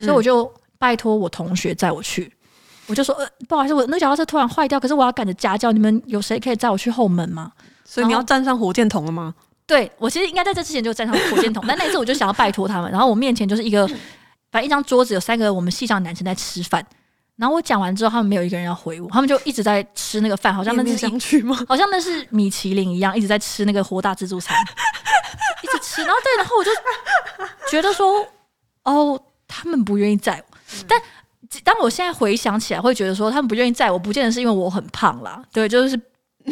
[0.00, 2.32] 所以我就拜托我同学载我去。
[2.90, 7.52] 我就说，呃，不好意思，我那脚踏车突然坏掉，可是我要赶着家教，你们有谁可以载我去后门吗？
[7.84, 9.32] 所以你要站上火箭筒了吗？
[9.64, 12.90] 对，我其实应该在这之前就站上火箭筒， 但那一次我就想要拜托他们。
[12.90, 13.86] 然后我面前就是一个，
[14.50, 16.84] 反正一张桌子有三个我们系上的男生在吃饭。
[17.36, 21.56] 然后我讲完之后，他们没有一个人要回我，他们就一直在吃那个饭，好像那是想去吗？
[21.68, 24.56] 好像那是米其林一样，一直在吃那个活大自助餐，
[25.62, 26.02] 一直吃。
[26.02, 26.70] 然后对，然后我就
[27.70, 28.26] 觉得说，
[28.84, 30.56] 哦，他们不愿意载我，
[30.88, 31.00] 但。
[31.64, 35.96] 当我现在回想起来，会觉得说他们不愿意载我，不见得是因为我很胖啦，对，就是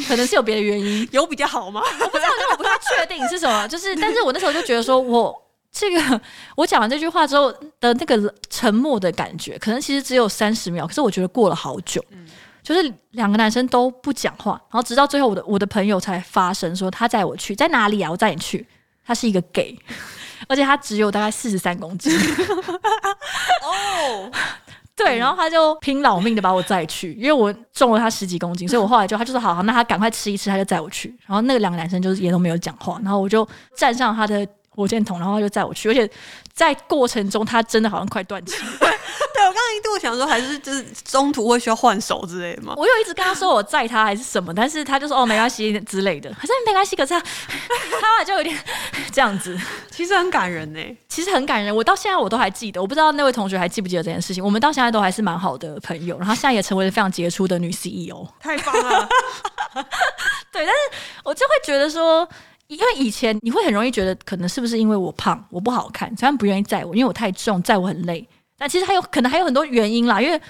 [0.09, 1.81] 可能是有别的原因， 有比较好吗？
[2.01, 5.35] 我不知道，因为我不太确定是什么，就是，但是我那时候就觉得说我
[5.71, 6.21] 这个
[6.57, 12.05] 我讲完这句话之后的那个沉默的感觉，可能其实只有三十秒，可是我觉得过了好久，
[12.63, 18.11] 就是两个男生都不讲话，然后直到最后，我的我的朋友才发声说他载我去，在哪里啊？
[18.11, 18.67] 我载你去。
[19.07, 19.75] 他是一个 gay，
[20.49, 22.13] 而且他只有大概四十三公斤。
[23.65, 24.31] 哦。
[24.99, 31.09] 对，然后他就拼老命的把我载去，因为我重了他十几公斤，所以我后来就他就说好好，那他赶快吃一吃，他就载我去。
[31.25, 36.11] 然后那个两个男生就是也都没有讲话，然后我就站上他的火箭筒，然后他就载我去，而且
[36.53, 38.57] 在过程中他真的好像快断气。
[39.35, 39.48] 对，
[40.09, 42.75] 想说，还是就是中途会需要换手之类的吗？
[42.77, 46.97] 我有一直跟他说我载他还是什么，但是他就说哦没关系之类的，还是没关系。
[46.97, 47.21] 可是他
[48.19, 48.57] 他就有点
[49.13, 49.59] 这样子，
[49.91, 51.75] 其实很感人呢，其实很感人。
[51.75, 54.43] 我到现在我都还记得，我不知道那位同学还记不记得这件事情。
[54.43, 59.09] 我们到现在都还是蛮好的朋友，然后现在也成为了非常杰出的女 CEO，太棒了。
[60.51, 60.73] 对，但是
[61.23, 62.27] 我就会觉得说，
[62.67, 68.27] 因为以前你会很容易觉得，可能是不是因为我胖，我不好看，所以他们不愿意载我，因为我太重，载我很累。
[68.59, 70.41] 但其实还有可能还有很多原因啦，因为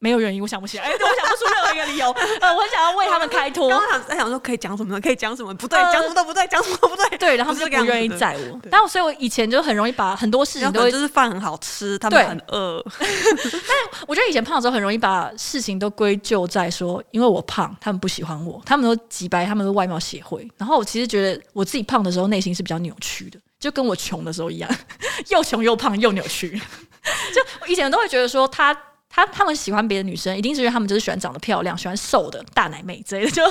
[0.00, 2.10] 没有原因，我想不起来， 欸、我想不出任何一个理由。
[2.42, 3.70] 呃，我很想要为他们开脱。
[3.70, 5.00] 刚刚想在想说可以讲什么呢？
[5.00, 5.54] 可以讲什么？
[5.54, 7.16] 不对，讲、呃、什么都不对，讲什么都不对。
[7.16, 8.60] 对，然后他们就不愿意载我。
[8.70, 12.84] 但我所以，我以前就很容易把很多事情都会就是饭很好吃，他们很饿。
[13.00, 20.46] 但我觉得以前胖的时候很容易把事情都归咎在说，因为我胖，他们不喜欢我，他们都挤白，他们都外貌协会。
[20.58, 24.70] 然后我其实觉得我自己胖的时候内心是比较扭曲的，就跟我穷的时候一样，
[25.32, 26.50] 又穷又胖又扭曲。
[27.34, 28.74] 就以前都会觉得说他
[29.08, 33.42] 他他们喜欢别的女生，一定是因为他们就是喜欢长得漂亮、喜欢瘦的大奶妹之类的， 就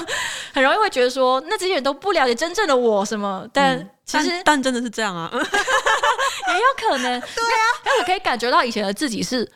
[0.53, 3.47] 很容易会觉得说，那这些人都不了解真正的我什么。
[3.51, 7.20] 但其实，但，但真的是这样啊，也有可能。
[7.20, 9.49] 对啊，但我可以感觉到以前的自己是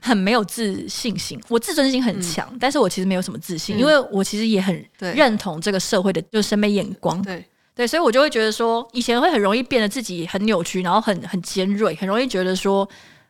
[0.00, 7.20] 很没有自信心，我自尊心很强，嗯、但是我其实没有什么自信，嗯、因为我其实也很认同这个社会的就是审美眼光。
[7.22, 7.44] 对。
[7.74, 12.86] 对，所以我就会觉得说，以前会很容易变得自己很扭曲，然后很很尖锐，很容易觉得说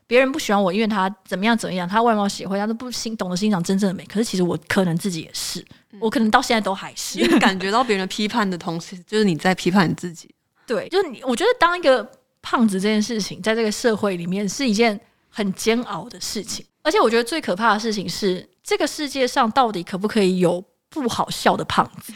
[0.06, 4.04] 别人不喜欢我，因为他怎么样怎么样，他外貌协会，他都不欣懂得欣赏真正的美。
[4.06, 5.64] 可是其实我可能自己也是，
[6.00, 10.28] 我可能到现在都还是，因为感觉到别人的批判的同时，就是你在批判你自己。
[10.66, 12.08] 对，就是你，我觉得当一个
[12.42, 16.66] 胖子这件事情，在这个社会里面是一件很煎熬的事情。
[16.82, 22.12] 而且我觉得最可怕的事情是，这个世界上到底可不可以有不好笑的胖子？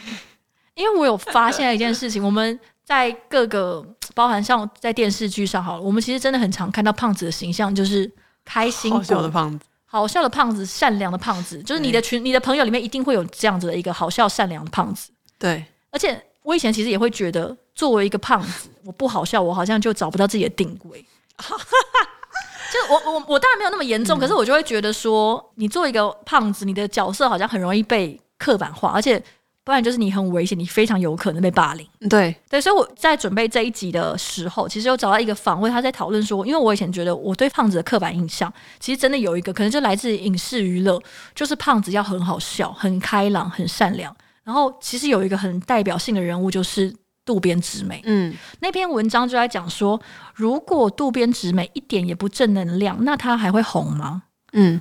[0.75, 8.09] 因为我有发现一件事情，我们在各个包含像在电视剧上好了，我们其实真的很常看到胖子的形象，就是
[8.43, 15.11] 开心好笑的胖子，好笑的胖子，善良的胖子，就是你的群、你的朋友里面一定会有这样子的一个好笑善良的胖子。
[15.39, 21.03] 对，而且我以前其实也会觉得，作为一个胖子，我不好笑，我好像就找不到自己的定位。
[21.39, 29.23] 就我我我当然没有那么严重，嗯，可是我就会觉得说，你作为一个胖子，你的角色好像很容易被刻板化，而且。
[29.65, 31.85] 不然就是你很危险，你非常有可能被霸凌。
[32.07, 41.01] 对对，所以我在准备这一集的时候，其实有找到一个访问，他在讨论说，因为我以前觉得我对胖子的刻板印象，其实真的有一个可能就来自影视娱乐，
[41.33, 44.15] 就是胖子要很好笑、很开朗、很善良。
[44.43, 46.95] 然后其实有一个很代表性的人物就是
[47.25, 47.99] 渡边直美。
[48.05, 49.99] 嗯，那篇文章就在讲说，
[50.35, 54.21] 如果渡边直美一点也不正能量，那他还会红吗？
[54.53, 54.79] 嗯，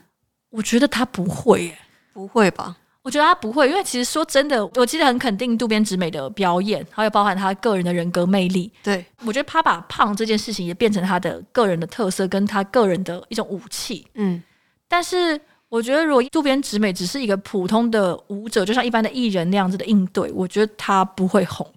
[0.51, 1.78] 我觉得他不会耶，
[2.12, 2.76] 不会吧？
[3.05, 8.72] 我觉得他不会，因为其实说真的，我记得很肯定渡边直美的表演，还有包含他个人的人格魅力。
[8.82, 14.07] 对，我觉得他把胖这件事情也变成他的个人的特色，跟他个人的一种武器。
[14.14, 14.42] 嗯，
[14.88, 15.38] 但是
[15.68, 21.70] 我觉得如果渡边直美只是一个普通的舞者，就像一般的艺人那样子的应对，我觉得他不会红。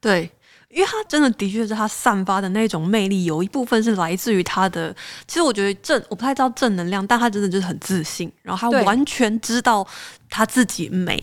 [0.00, 0.30] 对。
[0.74, 4.94] 因为他真的的确是他散发的那种魅力，有一部分是来自于他的。
[5.26, 9.86] 其实我觉得正，我不太知道正能量，但他真的就是很自信，然后他完全知道
[10.28, 11.22] 他自己美。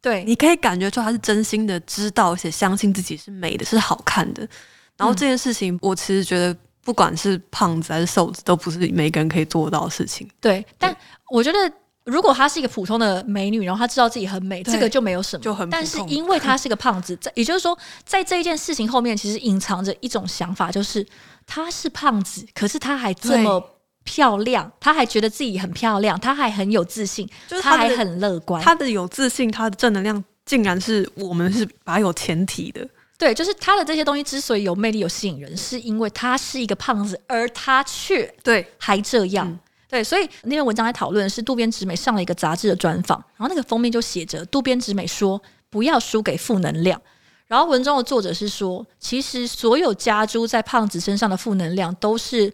[0.00, 4.48] 对，你可以感觉出他是真心的知道，而且相信自己是美的，是好看的。
[4.96, 10.26] 然后这件事情，嗯、我其实觉得不管是胖子还是瘦子，都不是每个人可以做到的事情。
[10.40, 10.96] 对，但
[11.30, 11.58] 我觉得。
[12.06, 15.42] 如果她是一个普通的美女，然后她知道自己很美，这个就没有什么。
[15.42, 15.68] 就很。
[15.68, 21.04] 但是因为她是个胖子， 在也就是说，在这一件事情后面，其实隐藏着一种想法，就是
[21.46, 23.60] 她是胖子，可是她还这么
[24.04, 28.62] 漂亮，她还觉得自己很漂亮，她还很有自信，就是她还很乐观。
[28.62, 32.88] 她的有自信，她的正能量，竟然是我们是把有前提的。
[33.18, 39.48] 对，就是她的这些东西之所以有魅力、有吸引人，是因为她是一个胖子，而她却对还这样。
[39.48, 39.58] 嗯
[39.88, 47.00] 对，所以那篇文章在讨论是渡边直美上了一个杂志的专访，然后那个封面就写着渡边直美说：“不要输给负能量。”
[47.46, 52.52] 然后文中的作者是说，其实所有加诸在胖子身上的负能量，都是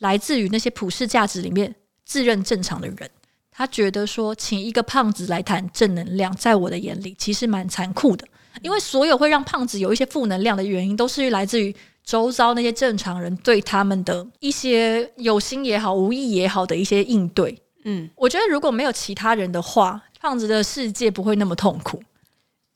[0.00, 1.74] 来自于那些普世价值里面
[2.04, 3.10] 自认正常的人。
[3.50, 8.28] 他觉得说，请一个胖子来谈正能量，在我的眼里其实蛮残酷的，
[8.60, 11.74] 因为所有会让胖子有一些负能量的原因，都是来自于。
[12.04, 22.02] 周遭那些正常人对他们的一些有心也好、无意也好的一些应对，嗯，我觉得如果没有其他人的话，胖子的世界不会那么痛苦，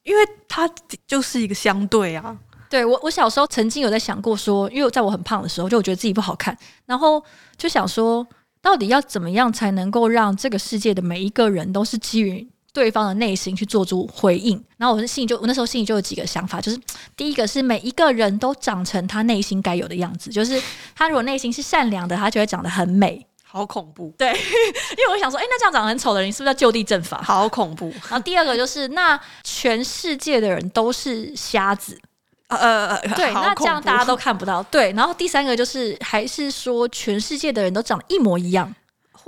[0.02, 0.68] 因为他
[1.06, 2.38] 就是一个相对啊。
[2.70, 7.22] 对，我，我小时候曾经有在想过说，因为在我很胖的时候，就我觉得自己不好看，然后
[7.56, 8.26] 就想说，
[8.60, 12.46] 到底要怎么样才能够让这个世界的每一个人都是基于
[12.78, 14.62] 对方的内心去做出回应？
[14.76, 16.78] 然后我的心里就，我那时候心里就有几个想法，就是
[17.16, 20.62] 第一个是每一个人都长成他内心该有的样子，就是
[20.94, 23.26] 他如果内心是善良的，他就会长得很美。
[23.42, 24.14] 好恐怖！
[24.16, 27.20] 对， 因为我想说，哎，那这样长得很丑的人，你是不是要就地正法？
[27.22, 27.90] 好恐怖！
[28.02, 31.98] 然后第二个就是，那全世界的人都是瞎子。
[32.48, 34.62] 呃呃，对，那这样大家都看不到。
[34.64, 38.74] 对，然后第三个就是，还是说全世界的人都长得一模一样，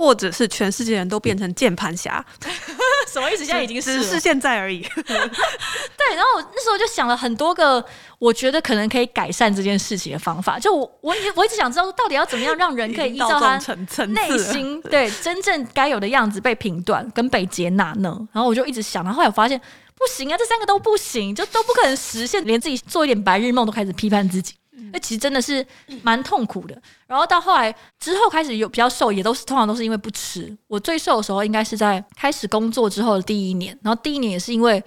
[0.01, 2.25] 或者是全世界人都变成键盘侠？
[3.07, 3.45] 什么意思？
[3.45, 4.81] 现在已经是只是现在而已。
[5.05, 7.83] 对，然后我那时候就想了很多个，
[8.17, 10.57] 我觉得可能可以改善这件事情的方法。
[10.57, 13.57] 就我我我一直想知道，到底要怎么样让人可以依照他
[14.07, 18.17] 内心对真正该有的样子被评断跟被接纳呢？
[18.33, 19.61] 然后我就一直想，然后后来我发现。
[19.93, 22.43] 不行啊，这三个都不行，就都不可能实现。
[22.43, 24.55] 连自己做一点白日梦都开始批判自己，
[24.91, 25.65] 那、嗯、其实真的是
[26.01, 26.81] 蛮痛苦的。
[27.07, 30.55] 然后到后来之后开始有比较瘦，也都是通常都是因为不吃。
[30.67, 34.83] 我最瘦的时候应该是在开始工作之后的第一年，然后第一年也是因为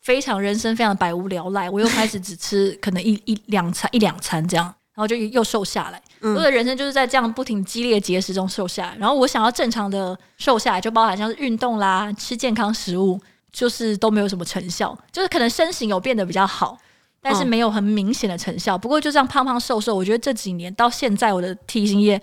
[0.00, 6.02] 非常人生非常百无聊赖，我又开始只吃可能一 一两餐一两餐这样，然后就又瘦下来。
[6.20, 8.96] 我的人生就是在这样不停激烈节食中瘦下来。
[8.98, 13.20] 然后我想要正常的瘦下来，就包含像是运动啦、吃健康食物。
[13.54, 16.76] 就是都没有什么成效，就是可能身形有变得比较好，
[17.24, 18.76] 但是没有很明显的成效。
[18.76, 22.20] 不过就这样胖胖瘦瘦，我觉得这几年到现在我的体型也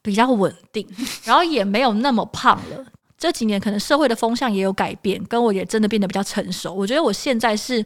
[0.00, 0.88] 比较稳定，
[1.24, 2.84] 然后也没有那么胖了。
[3.18, 6.72] 这几年可能社会的风向也有改变，跟我也真的变得比较成熟。
[6.72, 7.84] 我觉得我现在是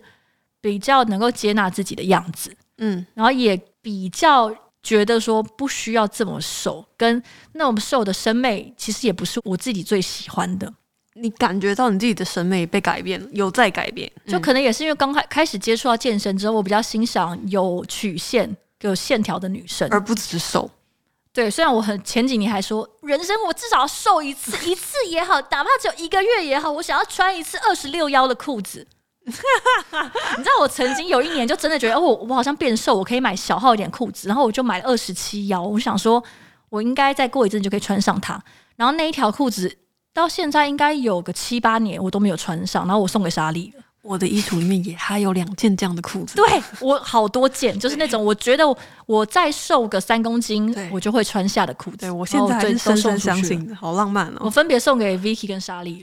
[0.61, 4.55] 比较能够接纳自己的样子，嗯，然后也比较
[4.85, 7.21] 觉得说不需要这么瘦，跟
[7.55, 10.73] 那么瘦的审美其实也不是我自己最喜欢的。
[11.15, 20.71] 你感觉到你自己的审美被改变了，有在改变，就可能也是因为刚开开始接触到健身之后，我比较欣赏有曲线、有线条的女生，而不只是瘦。
[21.31, 28.87] 对，虽然我很前几年还说，人生我至少要瘦一次，一次也好，哪怕只有一个月也好，我想要穿一次二十六腰的裤子。
[29.25, 29.41] 你知
[30.45, 35.63] 道，我曾经有一年就真的觉得，哦，我好像变瘦，我可以买小号一点裤子，然后我就买了二十七腰。
[35.63, 36.23] 我想说，
[36.71, 38.43] 我应该再过一阵就可以穿上它。
[38.77, 39.79] 然后那一条裤子。
[40.15, 43.83] 到现在应该有个七八年，我都没有穿上，然后我送给莎莉了。
[44.03, 46.35] 我的衣橱里面也还有两件这样的裤子。
[46.35, 46.45] 对，
[46.81, 48.65] 我好多件，就是那种我觉得
[49.07, 51.99] 我再瘦个三公斤，我就会穿下的裤子。
[51.99, 54.39] 对，我现在还是深深相信，好浪漫哦。
[54.41, 56.03] 我分别送给 Vicky 跟莎莉，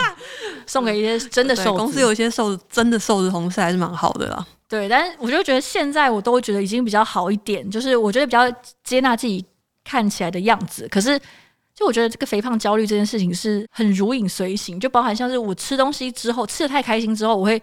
[0.68, 1.74] 送给一些真的瘦。
[1.74, 4.46] 公司有一些瘦真的瘦的同事还是蛮好的啦。
[4.68, 8.44] 对，但是我就觉得现在我都觉得已经比较好一点，就是我觉得比较
[8.84, 9.42] 接纳自己
[9.82, 11.18] 看起来的样子，可是。
[11.82, 17.60] 就我觉得这个肥胖焦虑这件事情是很如影随形，就包含像是我吃东西之后吃的太开心之后，我会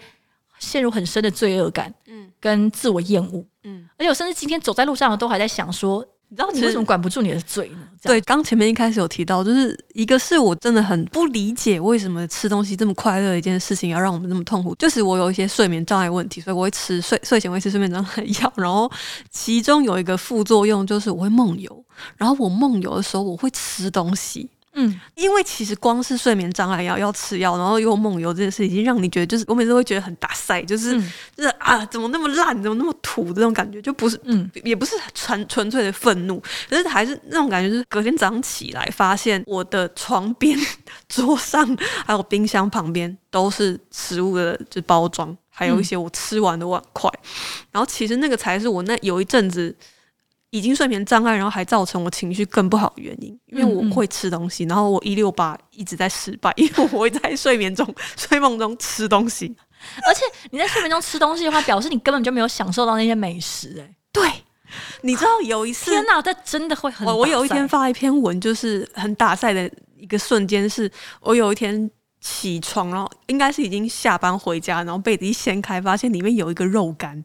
[0.59, 6.05] 陷入很深的罪恶感，嗯，跟自我厌恶，嗯，而且我甚至今天走在路上都还在想说。
[6.31, 7.79] 你知道你为什么管不住你的嘴呢？
[8.03, 14.75] 对，刚前面一开始有提到，就是一个是我真的很不理解为什么吃东西这么快乐的一件事情要让我们那么痛苦。
[14.75, 18.89] 就是我有一些睡眠障碍问题，所以我会吃睡睡前会吃睡眠障碍药，然后
[19.31, 21.83] 其中有一个副作用就是我会梦游，
[22.15, 24.47] 然后我梦游的时候我会吃东西。
[24.81, 40.57] 嗯，因为其实光是睡眠障碍药要吃药，然后又梦游这件事，已经让你觉得就是我每次会觉得很打塞，就是、嗯、就是啊，怎么那么烂，怎么那么土这种感觉，就不是嗯，也不是纯纯粹的愤怒，可是还是那种感觉，就是隔天早上起来发现我的床边、
[41.09, 47.29] 桌上还有冰箱旁边都是食物的就包装，还有一些我吃完的碗筷，嗯、
[47.73, 49.75] 然后其实那个才是我那有一阵子。
[50.51, 57.87] 已经睡眠障碍，然后还造成我情绪更不好的原因，因为我会吃东西，然后我一六八一直在失败， 因为我会在睡眠中、
[58.17, 59.55] 睡梦中吃东西，
[60.07, 60.21] 而且
[60.51, 63.81] 你在睡眠中吃东西的话，表示你根本就没有享受到那些美食、欸。
[63.81, 64.27] 哎，对，
[65.01, 67.17] 你知道有一次，天哪，这真的会很我……
[67.17, 70.91] 我有一天发一篇文，就是很打赛的一个瞬间，是
[71.21, 71.89] 我有一天
[72.21, 77.23] 起床，然后应该是已经下班回家，然后被子一掀开，发现里面有一个肉干。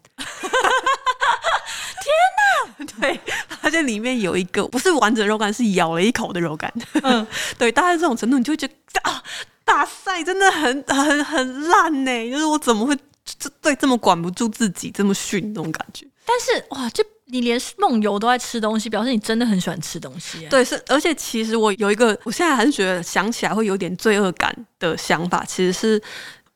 [3.00, 3.18] 对，
[3.48, 6.72] 发现里面有一个不是完整肉干，是咬了一口的肉干。
[7.02, 7.26] 嗯，
[7.58, 9.22] 对，大概这种程度，你就会觉得啊，
[9.64, 12.30] 大赛真的很很很烂呢。
[12.30, 16.06] 就是我怎么会这对这么管不住自己，这么逊那种感觉？
[16.26, 20.46] 但是哇，就你连梦游都在吃东西，表示你真的很喜欢吃东西。
[20.48, 26.02] 对，是而且其实我有一个，我现在还是觉得想起来会有点罪恶感的想法，其实是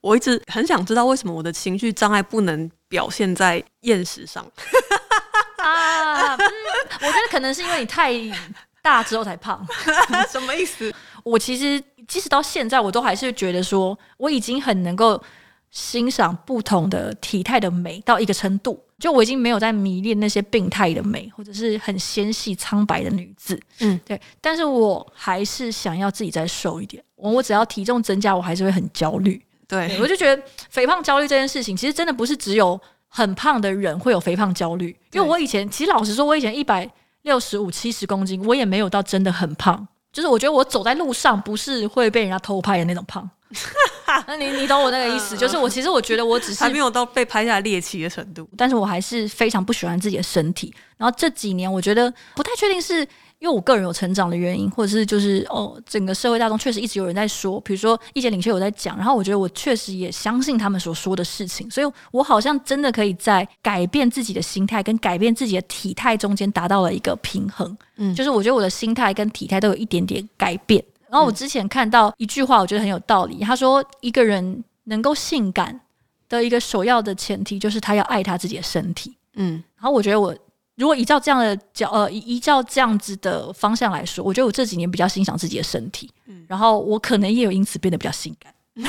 [0.01, 4.47] 我一直很想知道为什么我的情绪障碍不能表现在厌食上。
[5.73, 6.45] 啊、嗯，
[7.01, 8.13] 我觉得可能是因为你太
[8.83, 9.67] 大之后才胖，
[10.31, 10.93] 什么意思？
[11.25, 15.23] 我其实即使到现在，我都还是觉得说，我已经很能够
[15.71, 23.61] 欣赏不同的体态的美到一个程度，就我已经没有在迷恋那些病态的美，或者是很纤细苍白的女子。
[23.81, 24.19] 嗯，对。
[24.41, 27.03] 但是我还是想要自己再瘦一点。
[27.17, 29.45] 我我只要体重增加，我还是会很焦虑。
[29.67, 34.97] 对，对，我就觉得肥胖焦虑这件事情，其实真的不是只有很胖的人会有肥胖焦虑。
[35.13, 36.89] 因为我以前，其实老实说，我以前一百
[37.23, 39.87] 六十五、七十公斤，我也没有到真的很胖。
[40.13, 43.29] 就是我觉得我走在路上不是会被人家偷拍的那种胖。
[44.27, 45.37] 那你你懂我那个意思？
[45.37, 50.75] 就是我其实我觉得我只是还没有到被拍下猎奇的程度，但是我还是非常不喜欢自己的身体。
[50.97, 53.07] 然后这几年，我觉得不太确定是。
[53.41, 67.79] 因为我个人有成长的原因，或者是就是哦，整个社会大众确实一直有人在说，比如说意见领袖有在讲，然后我觉得我确实也相信他们所说的事情，所以我好像真的可以在改变自己的心态跟改变自己的体态中间达到了一个平衡。
[67.99, 70.85] 嗯，就是我觉得我的心态跟体态都有一点点改变。
[71.11, 75.81] 然后我之前看到一句话，我觉得很有道理，他说一个人能够性感
[76.29, 79.17] 的一个首要的前提就是他要爱他自己的身体。
[79.35, 80.37] 嗯，然后我觉得我。
[80.77, 88.55] 如果依照这样的角呃，依照这样子的方向来说，我觉得我这几年比较欣赏自己的身体，嗯，然后我可能也有因此变得比较性感。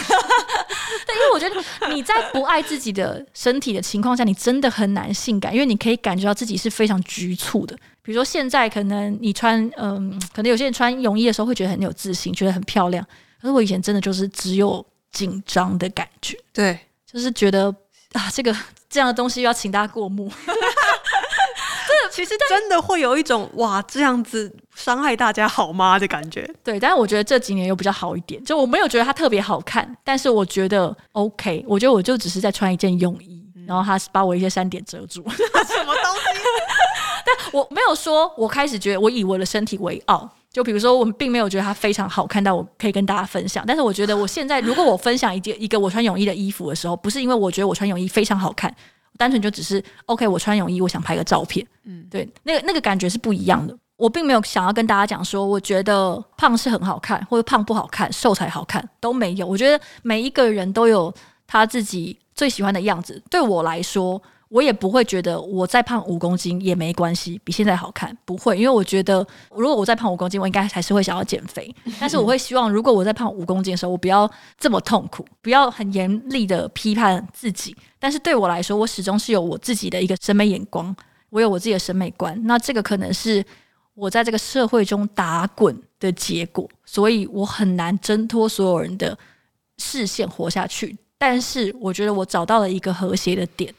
[1.07, 7.75] 对，因为我觉得你在不爱自己的身体的情况下，你真的很难性感，因为你可以感觉到自己是非常局促的。
[8.01, 13.05] 比如说现在可能你穿嗯、呃，可能有些人穿泳衣的时候会觉得很有自信，觉得很漂亮。
[13.41, 16.79] 可是我以前真的就是只有紧张的感觉，对，
[17.11, 17.73] 就是觉得
[18.13, 18.55] 啊，这个
[18.89, 20.31] 这样的东西要请大家过目。
[22.11, 26.49] 其实真的会有一种哇，这样子伤害大家好吗的感觉。
[26.63, 31.63] 对，但是我觉得这几年又比较好一点，就我没有觉得它特别好看，但是我觉得 OK。
[31.67, 35.21] 我觉得我就只是在穿一件泳衣，嗯、然后它把我一些三点遮住。
[35.29, 36.39] 什么东西？
[37.25, 40.29] 但我没有说，我开始觉得我以我的身体为傲。
[40.51, 43.63] 就比如说，我们并没有觉得它非常好看到我可以跟大家分享。
[43.67, 48.75] 但是我觉得我现在，如果我分享一件一个我穿泳衣的衣服的时候，不是因为我觉得我穿泳衣非常好看。
[49.19, 51.65] 单纯就只是 OK，我穿泳衣，我想拍个照片。
[51.83, 53.77] 嗯，对，那个那个感觉是不一样的。
[53.97, 59.45] 我并没有想要跟大家讲说，我觉得胖是很好看，或者胖不好看，瘦才好看，都没有。
[59.45, 61.13] 我觉得每一个人都有
[61.45, 63.21] 他自己最喜欢的样子。
[63.29, 71.73] 对我来说，我也不会觉得我再胖五公斤也没关系，比现在好看，不会，因为我觉得如果我再胖五公斤，我应该还是会想要减肥。
[71.99, 77.75] 但是我会希望，如果我再胖五公斤的时候，我不要这么痛苦，不要很严厉的批判自己。
[77.99, 80.95] 但是对我来说，我始终是有我自己的一个审美眼光，
[81.29, 82.35] 我有我自己的审美观。
[82.45, 83.45] 那这个可能是
[83.93, 89.15] 我在这个社会中打滚的结果，所以我很难挣脱所有人的
[89.77, 90.97] 视线活下去。
[91.19, 93.71] 但是我觉得我找到了一个和谐的点。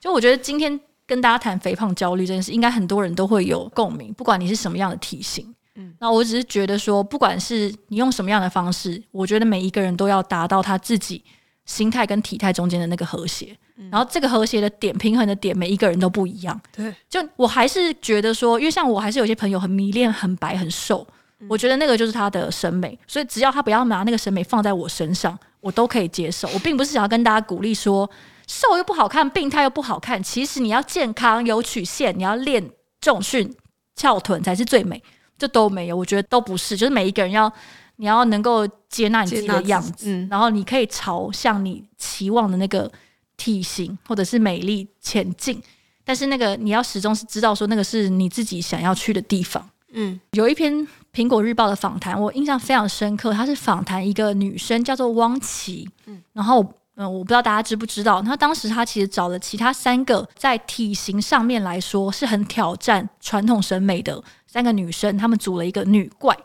[0.00, 5.54] 就我觉得今天跟大家谈肥胖焦虑这件事，应该很多人都会有共鸣，不管你是什么样的体型。
[5.74, 11.24] 嗯，那我只是觉得说，不管是你用什么样的方式，我觉得每一个人都要达到他自己
[11.64, 13.56] 心态跟体态中间的那个和谐。
[13.76, 16.60] 嗯，然后这个和谐的点、平衡的点，每一个人都不一样。
[16.72, 21.06] 对，就我还是觉得说，因为像我还是有些朋友很迷恋很白很瘦，
[21.48, 26.48] 我觉得那个就是他的审美，所以只要他不要拿那个审美放在我身上，我都可以接受。
[26.48, 28.08] 我并不是想要跟大家鼓励说。
[28.48, 30.20] 瘦又不好看，病态又不好看。
[30.20, 32.68] 其实你要健康有曲线，你要练
[33.00, 33.54] 重训
[33.94, 35.00] 翘臀才是最美。
[35.36, 36.76] 这都没有，我觉得都不是。
[36.76, 37.52] 就是每一个人要，
[37.96, 42.90] 你要能够接纳你自己的样子，嗯，然后你可以朝向你期望的那个
[43.36, 45.62] 体型或者是美丽前进。
[46.04, 49.64] 但是那个你要始终是知道说那个是你自己想要去的地方。
[49.92, 50.74] 嗯，有一篇
[51.12, 53.32] 苹果日报的访谈，我印象非常深刻。
[53.32, 56.66] 他是访谈一个女生叫做汪琪，嗯，然后。
[57.00, 66.36] 嗯，我不知道大家知不知道，他当时他其实找了其他三个在体型上面来说是很挑战传统审美的三个女生，他们组了一个女怪，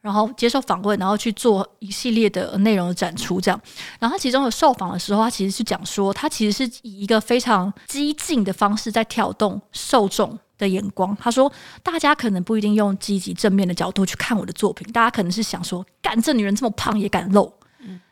[0.00, 3.60] 然后接受访问，然后去做一系列的内容的展出，这样。
[3.98, 11.14] 然后他其中有受访的时候，他其实是讲说，他其实是以一个非常激进的方式在挑动受众的眼光。
[11.20, 11.52] 他说，
[11.82, 17.52] 大家可能不一定用积极正面的角度去看我的作品，大家可能是想说，干这女人这么胖也敢露。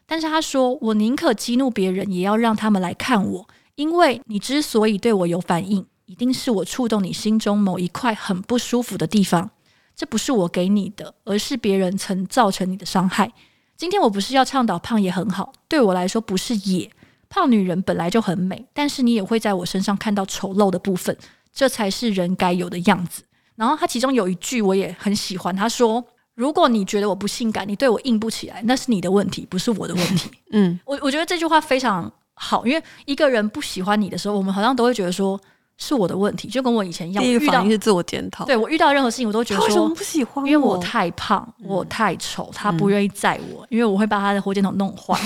[0.09, 9.51] 但是他说：“我宁可激怒别人，也要让他们来看我，因为你之所以对我有反应，一定是我触动你心中某一块很不舒服的地方。
[9.97, 13.33] 这不是我给你的，而是别人曾造成你的伤害。
[13.77, 16.89] 今天我不是要倡导胖也很好，对我来说不是也。
[17.29, 21.17] 胖女人本来就很美，但是你也会在我身上看到丑陋的部分，
[21.53, 23.25] 这才是人该有的样子。
[23.57, 26.05] 然后他其中有一句我也很喜欢，他说。”
[26.37, 30.30] 如果你觉得我不性感，你对我硬不起来，那是你的问题，不是我的问题。
[30.53, 35.41] 嗯，我我觉得这句话非常好，因为一个人不喜欢你的时候，我们好像都会觉得说，
[35.78, 37.24] 是我的问题，就跟我以前一样。
[37.24, 38.45] 第一个反应是自我检讨。
[38.45, 40.45] 对，我遇到任何事情，我都觉得说，为什么不喜欢？
[40.45, 45.18] 因为我太胖，我太丑，他不愿意载我，嗯、因为我会把他的火箭筒弄坏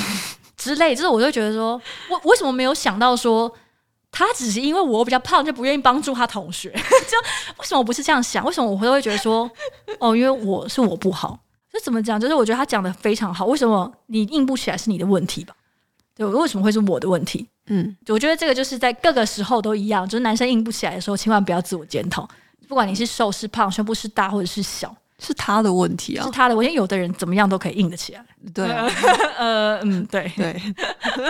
[0.56, 0.94] 之类。
[0.94, 3.52] 就是我就觉得说，我为什么没有想到说，
[4.12, 6.70] 他只是因为我比较胖，就不愿意帮助他同学？
[6.74, 7.18] 就
[7.58, 8.44] 为什么我不是这样想？
[8.44, 9.50] 为什么我会会觉得说，
[9.98, 11.38] 哦，因为我是我不好？
[11.72, 12.20] 这怎么讲？
[12.20, 13.46] 就是我觉得他讲的非常好。
[13.46, 15.54] 为什么你硬不起来是你的问题吧？
[16.16, 17.48] 对，为什么会是我的问题？
[17.66, 22.28] 嗯，我觉得这个就是在各个时候都一样，就是男生硬不起来的时候，千万不要自我检讨。
[22.68, 26.70] 不管你是瘦是胖，胸部是大或者是小，是他的问题啊，是他的问题。
[26.72, 28.24] 因为有的人怎么样都可以硬得起来。
[28.54, 28.90] 对啊，
[29.36, 30.60] 呃， 嗯，对对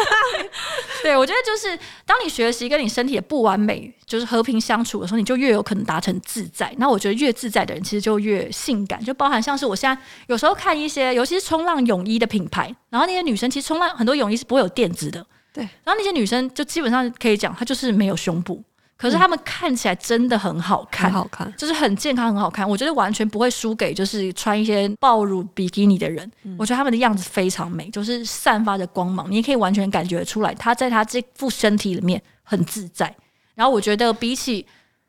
[1.03, 1.77] 对，我觉得就是
[2.07, 6.73] 当你学习跟你身体的不完美就是和平相处的时候，你就越有可能达成自在。
[6.79, 9.03] 那我觉得越自在的人，其实就越性感。
[9.05, 15.27] 就包含像是我现在有时候看一些，尤其是冲浪泳衣的品牌，然后那些女生其实冲浪很多泳衣是不会有垫子的。
[15.53, 18.63] 对，然后那些女生就基本上可以讲，她就是没有胸部，
[19.01, 22.69] 可是他们看起来真的很好看，很好看，就是很健康，很好看。
[22.69, 26.31] 我觉得完全不会输给就是穿一些暴乳比基尼的人。
[26.43, 33.07] 嗯、我觉得他们的样子非常美，就是散发着光芒，你也可以完全感觉出来，他在他这副身体里面很自在。
[33.55, 34.67] 然后我觉得比起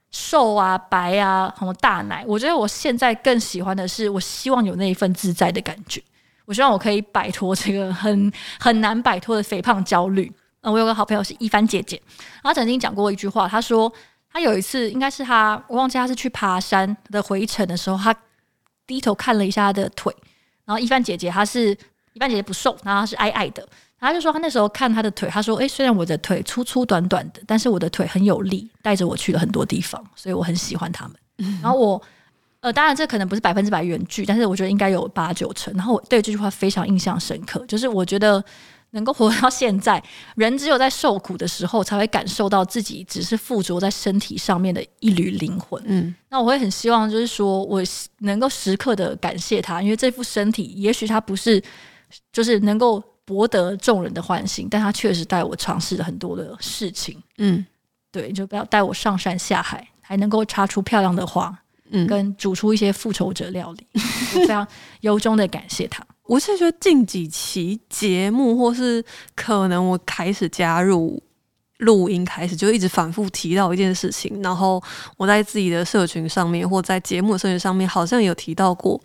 [0.10, 6.02] 瘦啊、白啊、什么大奶，我觉得我现在更喜欢的是，我希望有那一份自在的感觉。
[6.46, 10.32] 我希望我可以摆脱这个很很难摆脱的肥胖焦虑。
[10.62, 12.02] 嗯，我有个好朋友是一帆姐姐，
[12.44, 13.92] 她曾经讲过一句话，她说
[14.32, 18.16] 她有一次应该是她，我忘记她是去爬山的回程的时候，她
[18.86, 20.16] 低头看了一下她的腿，
[20.66, 21.72] 然后一帆姐姐她是
[22.14, 23.68] 一帆姐姐不瘦，然后她是矮矮的，
[24.00, 31.16] 她就说她那时候看她的腿，她说诶，虽然我的腿粗粗短短的，但是我的腿很有力，带着我去了很多地方，所以我很喜欢他们。
[31.38, 32.02] 嗯、然后我。
[32.62, 35.74] 呃，当然这可能不是百分之百原句，但是我觉得应该有八九成。
[35.74, 38.44] 然后我对这句话非常印象深刻，就是我觉得
[38.92, 40.02] 能够活到现在，
[40.36, 45.82] 人只有在受苦的时候，才会感受到自己只是附着在身体上面的一缕灵魂。
[45.86, 47.82] 嗯，那我会很希望，就是说我
[48.20, 51.62] 能够时刻的感谢他，因为这副身体，也许他不是
[52.32, 57.22] 就是能够博得众人的欢心，但他确实带我尝试了很多的事情。
[57.38, 57.66] 嗯，
[58.12, 61.58] 对，就不要带我上山下海，还能够插出漂亮的花。
[61.94, 63.86] 嗯，跟煮出一些复仇者料理，
[64.36, 64.66] 我非常
[65.02, 66.02] 由衷的感谢他。
[66.32, 69.04] 我是觉得近几期节目，或是
[69.36, 71.22] 可能我开始加入
[71.80, 74.82] 录音，开始就一直反复提到一件事情，然后
[75.18, 78.98] 我在自己的社群上面，或在节目的社群上面，好像有提到过。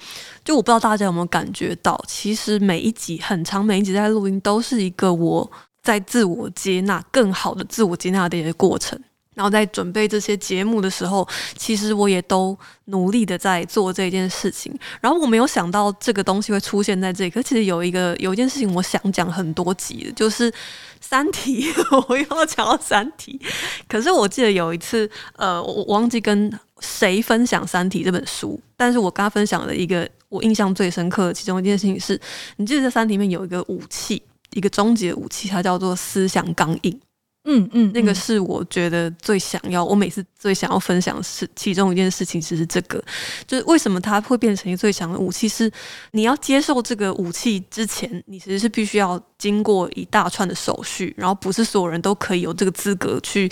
[0.45, 5.51] 就我不知道大家有没有感觉到，其实每一集很长，每一集在录音都是一个我
[5.83, 8.97] 在自我接纳、更好的自我接纳的一个过程。
[9.37, 11.29] 然后在准备这些节目的时候，
[11.59, 14.75] 其实我也都努力的在做这件事情。
[14.99, 20.51] 然后我没有想到这个东西会出现在这里，可其实有一个有一件事情我想讲很多集的，就是
[21.03, 21.71] 《三体》，
[22.09, 23.39] 我又要讲到《三体》。
[23.87, 32.19] 可是我记得有一次，呃，我忘记跟谁分享《三体》这本书，但是我跟他分享的一个我印象最深刻的其中一件事情是，
[32.57, 34.23] 你记得在《三体》里面有一个武器，
[34.55, 37.01] 一个终极的武器，它叫做思想钢印。
[37.49, 43.03] 嗯嗯，那个是我觉得最想要，我每次最想要分享的是其中一件事情，其实这个
[43.47, 45.71] 就是为什么它会变成一个最强的武器，是
[46.11, 53.49] 你要接受这个武器之前，你其实是必须要经过一大串的手续，然后不是所有人都可以有这个资格去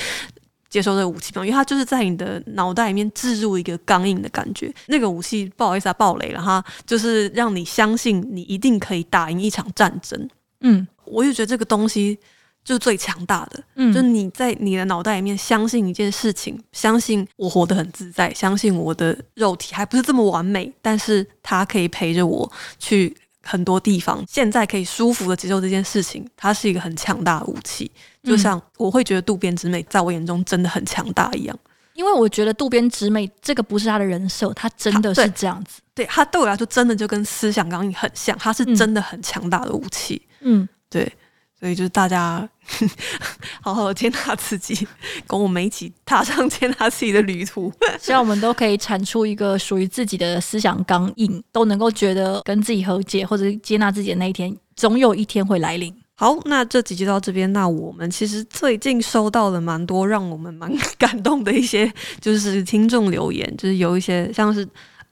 [0.69, 4.75] 接受这个武器，因为它就是在你的脑袋里面置入一个钢印的感觉。
[4.89, 10.29] 那个武器不好意思啊，爆雷了哈，就是让你相信你一定可以打赢一场战争。
[10.63, 12.19] 嗯，我就觉得这个东西。
[12.65, 27.91] 就是最强大的，嗯，就是你在你的脑袋里面相信一件事情，相信我活得很自在，相信我的肉体还不是这么完美，但是它可以陪着我去很多地方，现在可以舒服的接受这件事情，它是一个很强大的武器。
[28.23, 31.55] 就像我会觉得渡边直美在我眼中真的很强大一样，
[31.93, 41.13] 因为我觉得渡边直美这个不是他的人设，他真的是这样子，对，他对我来说真的就跟思想刚硬很像，他是真的很强大的武器，嗯，对。
[41.61, 42.47] 所以就是大家
[43.61, 44.87] 好好的接纳自己，
[45.27, 47.73] 跟我们一起踏上接纳自己的旅途。
[48.01, 55.95] 希望我们都可以产出一个属于自己的思想钢印，都能够觉得跟自己和解或者接纳自己的那一天，总有一天会来临。
[56.17, 57.53] 好，那这集就到这边。
[57.53, 64.67] 那我们其实最近收到了蛮多让我们蛮感动的一些，就是听众留言，就是有一些像是。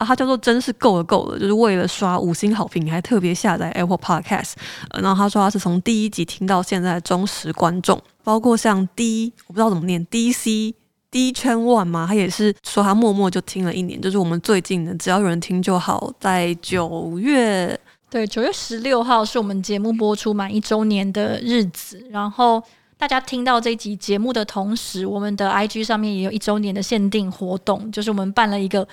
[0.05, 4.53] 他叫做真是够了够了，就是为了刷五星好评，还特别下载 Apple Podcast。
[5.01, 10.75] 然后他说他是从第一集听到现在的忠实观众，包括像 D，我不知道怎么念 D C
[11.11, 14.01] D 圈 One 嘛，他也是说他默默就听了一年。
[14.01, 16.13] 就是我们最近的，只要有人听就好。
[16.21, 17.79] 在九月，
[18.11, 22.63] 对，九月十六号是我们节目播出满一周年的日子，然后。
[23.03, 28.87] 大家听到这集节目的同时，我们的 IG 上面也有一周年的限定活动，就是我们办了一个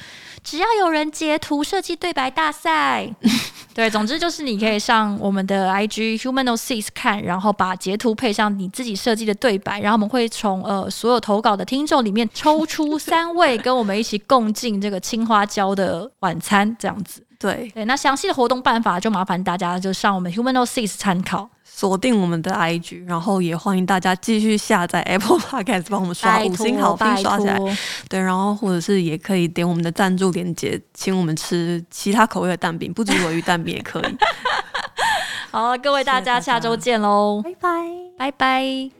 [0.43, 3.07] 只要有人截图设计对白大赛。
[3.75, 17.23] 对，总之就是你可以上我们的 IG Humanosix 看，然后把截图配上你自己设计的对白，然后我们会从呃所有投稿的听众里面抽出三位跟我们一起共进这个青花椒的晚餐，这样子。
[17.37, 21.47] 对对，那详细的活动办法就麻烦大家就上我们 Humanosix 参考。
[21.79, 27.57] 锁定我们的 IG，然后也欢迎大家继续下载 Apple Podcast，帮我们刷五星好评，刷起来。
[28.09, 34.17] 对，然后或者是也可以点我们的赞助链接，请我们吃其他口味的蛋饼，不止鮪鱼蛋饼也可以。
[35.51, 37.41] 好，各位大家，下周见喽！
[37.41, 37.69] 拜拜，
[38.17, 38.98] 拜拜。